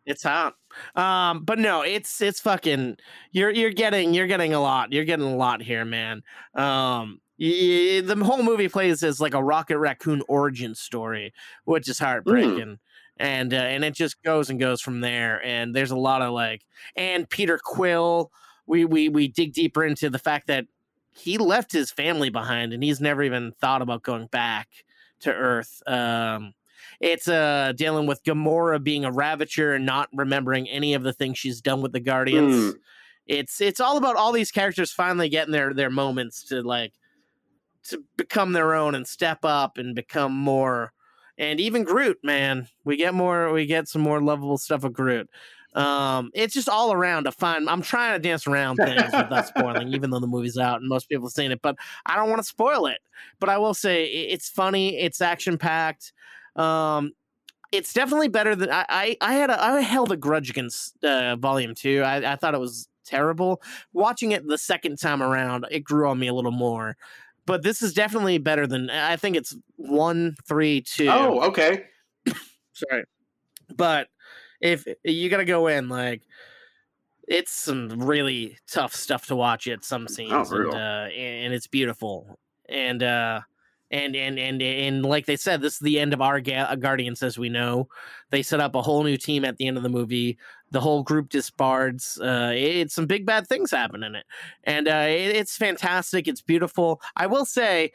[0.08, 0.56] It's hot.
[0.96, 2.98] Um, but no, it's it's fucking
[3.32, 4.94] you're you're getting you're getting a lot.
[4.94, 6.24] You're getting a lot here, man.
[6.56, 11.34] Um the whole movie plays as like a Rocket Raccoon origin story,
[11.66, 12.80] which is heartbreaking.
[13.20, 15.44] And uh, and it just goes and goes from there.
[15.46, 16.64] And there's a lot of like
[16.96, 18.32] and Peter Quill.
[18.68, 20.66] We we we dig deeper into the fact that
[21.14, 24.70] he left his family behind and he's never even thought about going back
[25.22, 25.82] to Earth.
[25.88, 26.54] Um,
[27.00, 31.38] it's uh, dealing with Gamora being a Ravager and not remembering any of the things
[31.38, 32.74] she's done with the Guardians.
[32.74, 32.80] Hmm.
[33.28, 36.94] It's it's all about all these characters finally getting their their moments to like
[37.90, 40.94] to become their own and step up and become more.
[41.38, 43.52] And even Groot, man, we get more.
[43.52, 45.30] We get some more lovable stuff of Groot.
[45.78, 47.70] Um, it's just all around a fun.
[47.70, 51.08] I'm trying to dance around things without spoiling, even though the movie's out and most
[51.08, 51.62] people have seen it.
[51.62, 51.76] But
[52.06, 53.00] I don't want to spoil it.
[53.40, 54.98] But I will say it's funny.
[54.98, 56.14] It's action packed.
[56.58, 57.14] Um,
[57.72, 58.86] it's definitely better than I.
[58.90, 62.02] I, I had a I held a grudge against uh, Volume Two.
[62.02, 63.62] I, I thought it was terrible.
[63.94, 66.98] Watching it the second time around, it grew on me a little more.
[67.46, 71.08] But this is definitely better than I think it's one, three, two.
[71.10, 71.86] Oh, okay.
[72.74, 73.06] Sorry,
[73.76, 74.08] but
[74.62, 76.22] if you got to go in like
[77.28, 82.40] it's some really tough stuff to watch at some scenes and, uh, and it's beautiful
[82.70, 83.42] and uh
[83.92, 87.24] and and and and like they said this is the end of our ga- guardians
[87.24, 87.88] as we know
[88.32, 90.38] they set up a whole new team at the end of the movie
[90.72, 94.26] the whole group disbards uh it's some big bad things happen in it
[94.66, 97.92] and uh it, it's fantastic it's beautiful i will say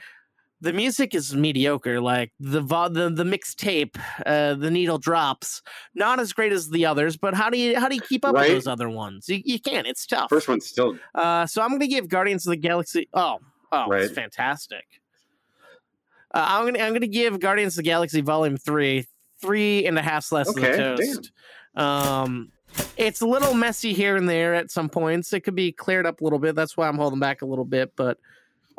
[0.62, 2.01] the music is mediocre.
[2.01, 5.61] Like the vo- the the mixtape, uh, the needle drops.
[5.97, 8.32] Not as great as the others, but how do you how do you keep up
[8.32, 8.43] Right.
[8.49, 9.28] with those other ones?
[9.28, 9.88] You, you can't.
[9.88, 10.28] It's tough.
[10.30, 13.09] First one's still Uh, so I'm gonna give Guardians of the Galaxy.
[13.12, 13.40] Oh,
[13.72, 14.84] oh, it's fantastic.
[16.35, 19.07] Uh, I'm gonna I'm gonna give Guardians of the Galaxy Volume Three
[19.41, 21.33] three and a half less of Okay, the toast.
[21.74, 22.53] Um,
[22.97, 25.33] it's a little messy here and there at some points.
[25.33, 26.55] It could be cleared up a little bit.
[26.55, 27.93] That's why I'm holding back a little bit.
[27.97, 28.18] But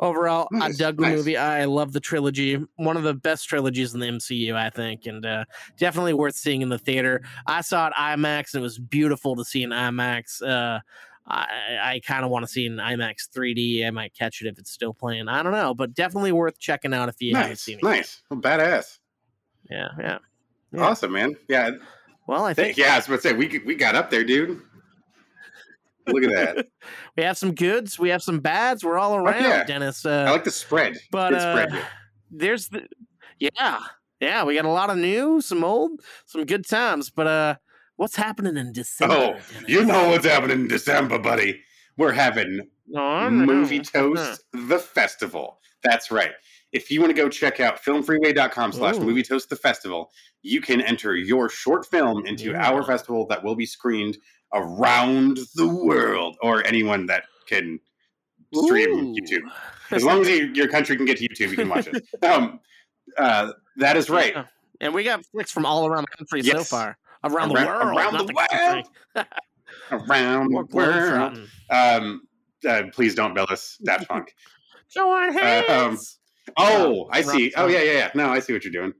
[0.00, 1.16] overall, Nice, I dug the nice.
[1.16, 1.36] movie.
[1.36, 2.58] I love the trilogy.
[2.76, 5.44] One of the best trilogies in the MCU, I think, and uh,
[5.78, 7.22] definitely worth seeing in the theater.
[7.46, 10.42] I saw it IMAX, and it was beautiful to see in IMAX.
[10.42, 10.80] Uh,
[11.26, 13.86] I, I kind of want to see in IMAX 3D.
[13.86, 15.28] I might catch it if it's still playing.
[15.28, 17.84] I don't know, but definitely worth checking out if you haven't seen it.
[17.84, 18.22] Nice.
[18.30, 18.98] Well, badass.
[19.70, 20.18] Yeah, yeah.
[20.72, 20.80] Yeah.
[20.80, 21.36] Awesome, man.
[21.48, 21.70] Yeah.
[22.26, 24.60] Well, I think Yeah, I was about to say we we got up there, dude.
[26.06, 26.66] Look at that.
[27.16, 28.84] we have some goods, we have some bads.
[28.84, 29.64] We're all around, yeah.
[29.64, 30.04] Dennis.
[30.04, 30.98] Uh, I like the spread.
[31.10, 31.84] but uh, spread
[32.30, 32.86] there's the
[33.38, 33.80] yeah,
[34.20, 34.44] yeah.
[34.44, 37.10] We got a lot of new, some old, some good times.
[37.10, 37.56] But uh,
[37.96, 39.14] what's happening in December?
[39.14, 41.60] Oh, you know what's happening in December, buddy.
[41.96, 43.46] We're having No, I know.
[43.46, 45.60] Movie Toast the Festival.
[45.82, 46.32] That's right.
[46.72, 50.10] If you want to go check out filmfreeway.com slash movie toast the festival,
[50.42, 52.68] you can enter your short film into Yeah.
[52.68, 54.18] our festival that will be screened
[54.52, 57.78] around the world, or anyone that can
[58.52, 59.14] stream Ooh.
[59.14, 59.42] YouTube.
[59.90, 62.04] As long as you, your country can get to YouTube, you can watch it.
[62.24, 62.60] Um,
[63.18, 64.34] uh, that is right.
[64.80, 66.96] And we got flicks from all around the country so far.
[67.24, 67.96] Around, the world.
[67.96, 68.84] around not the country.
[69.90, 71.38] Around the world.
[71.70, 72.22] Um,
[72.68, 74.34] uh, please don't bill us Daft Punk.
[74.90, 76.18] Join Uh, hands.
[76.48, 77.52] um, oh, I see.
[77.56, 78.10] Oh, yeah, yeah, yeah.
[78.14, 78.92] No, I see what you're doing.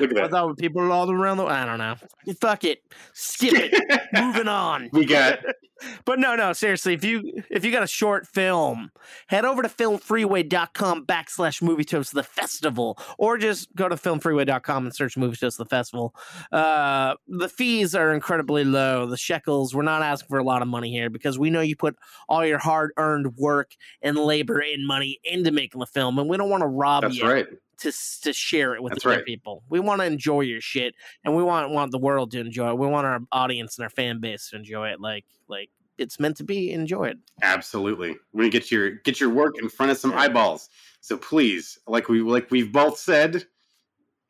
[0.00, 0.30] Look at I that.
[0.30, 1.96] thought people all around the I don't know.
[2.40, 2.82] Fuck it.
[3.12, 4.00] Skip it.
[4.12, 4.90] Moving on.
[4.92, 5.40] We got
[6.04, 8.90] But no, no, seriously, if you if you got a short film,
[9.26, 14.94] head over to filmfreeway.com backslash movie toast the festival, or just go to filmfreeway.com and
[14.94, 16.14] search movie toast the festival.
[16.52, 19.06] Uh the fees are incredibly low.
[19.06, 21.76] The shekels, we're not asking for a lot of money here because we know you
[21.76, 21.96] put
[22.28, 26.36] all your hard earned work and labor and money into making the film, and we
[26.36, 27.46] don't want to rob That's you right.
[27.78, 29.26] To to share it with That's the other right.
[29.26, 29.62] people.
[29.68, 30.94] We want to enjoy your shit,
[31.24, 32.78] and we want want the world to enjoy it.
[32.78, 36.36] We want our audience and our fan base to enjoy it, like like it's meant
[36.38, 37.20] to be enjoyed.
[37.42, 38.16] Absolutely.
[38.32, 40.68] We're gonna get your get your work in front of some eyeballs.
[41.00, 43.44] So please, like we like we've both said,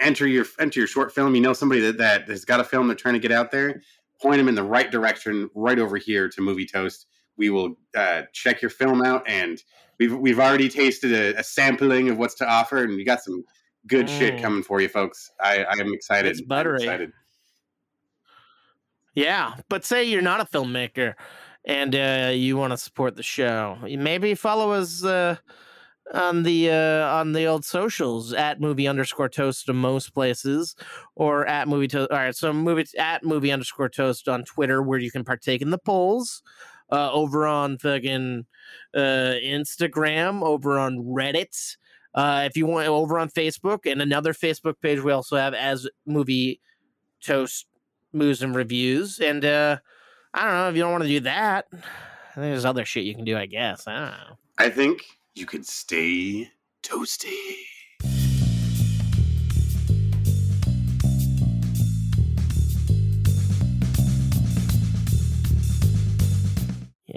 [0.01, 1.34] enter your enter your short film.
[1.34, 3.80] You know somebody that, that has got a film they're trying to get out there,
[4.20, 7.07] point them in the right direction, right over here to Movie Toast.
[7.36, 9.61] We will uh, check your film out, and
[9.99, 13.45] we've we've already tasted a, a sampling of what's to offer, and we got some
[13.86, 14.42] good shit Mm.
[14.42, 15.30] coming for you, folks.
[15.40, 16.30] I, I am excited.
[16.30, 16.82] It's buttery.
[16.82, 17.12] excited.
[19.14, 21.14] Yeah, but say you're not a filmmaker
[21.64, 25.36] and uh, you want to support the show, maybe follow us uh,
[26.12, 30.74] on the uh, on the old socials at movie underscore toast to most places,
[31.14, 32.11] or at movie toast.
[32.11, 35.70] All right, so movie at movie underscore toast on Twitter, where you can partake in
[35.70, 36.42] the polls.
[36.91, 38.47] Uh, over on fucking
[38.95, 38.99] uh,
[39.43, 41.76] Instagram, over on Reddit.
[42.14, 45.89] Uh, if you want, over on Facebook and another Facebook page we also have as
[46.07, 46.61] movie
[47.22, 47.66] toast
[48.12, 49.18] moves and reviews.
[49.18, 49.78] And uh,
[50.32, 51.66] I don't know if you don't want to do that.
[51.72, 53.87] I think There's other shit you can do, I guess.
[53.87, 54.39] I don't know.
[54.59, 55.03] I think
[55.35, 56.51] you could stay
[56.82, 57.55] toasty.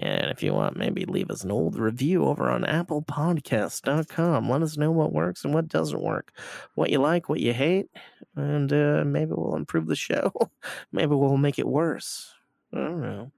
[0.08, 4.50] And if you want, maybe leave us an old review over on applepodcast.com.
[4.50, 6.32] Let us know what works and what doesn't work,
[6.76, 7.90] what you like, what you hate,
[8.36, 10.32] and uh, maybe we'll improve the show.
[10.92, 12.34] maybe we'll make it worse.
[12.74, 13.32] I don't know.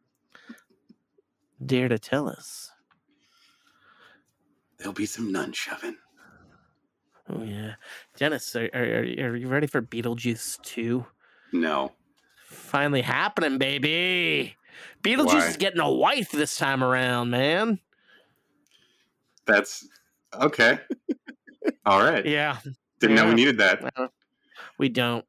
[1.66, 2.72] Dare to tell us.
[4.78, 5.98] There'll be some nun shoving.
[7.28, 7.74] Oh, yeah.
[8.16, 11.06] Dennis, are, are, are are you ready for Beetlejuice 2?
[11.52, 11.92] No.
[12.46, 14.56] Finally happening, baby.
[15.04, 15.48] Beetlejuice Why?
[15.48, 17.80] is getting a wife this time around, man.
[19.46, 19.88] That's
[20.34, 20.80] okay.
[21.86, 22.26] All right.
[22.26, 22.58] Yeah.
[23.00, 23.92] Didn't know we needed that.
[23.96, 24.08] Uh,
[24.78, 25.26] We don't.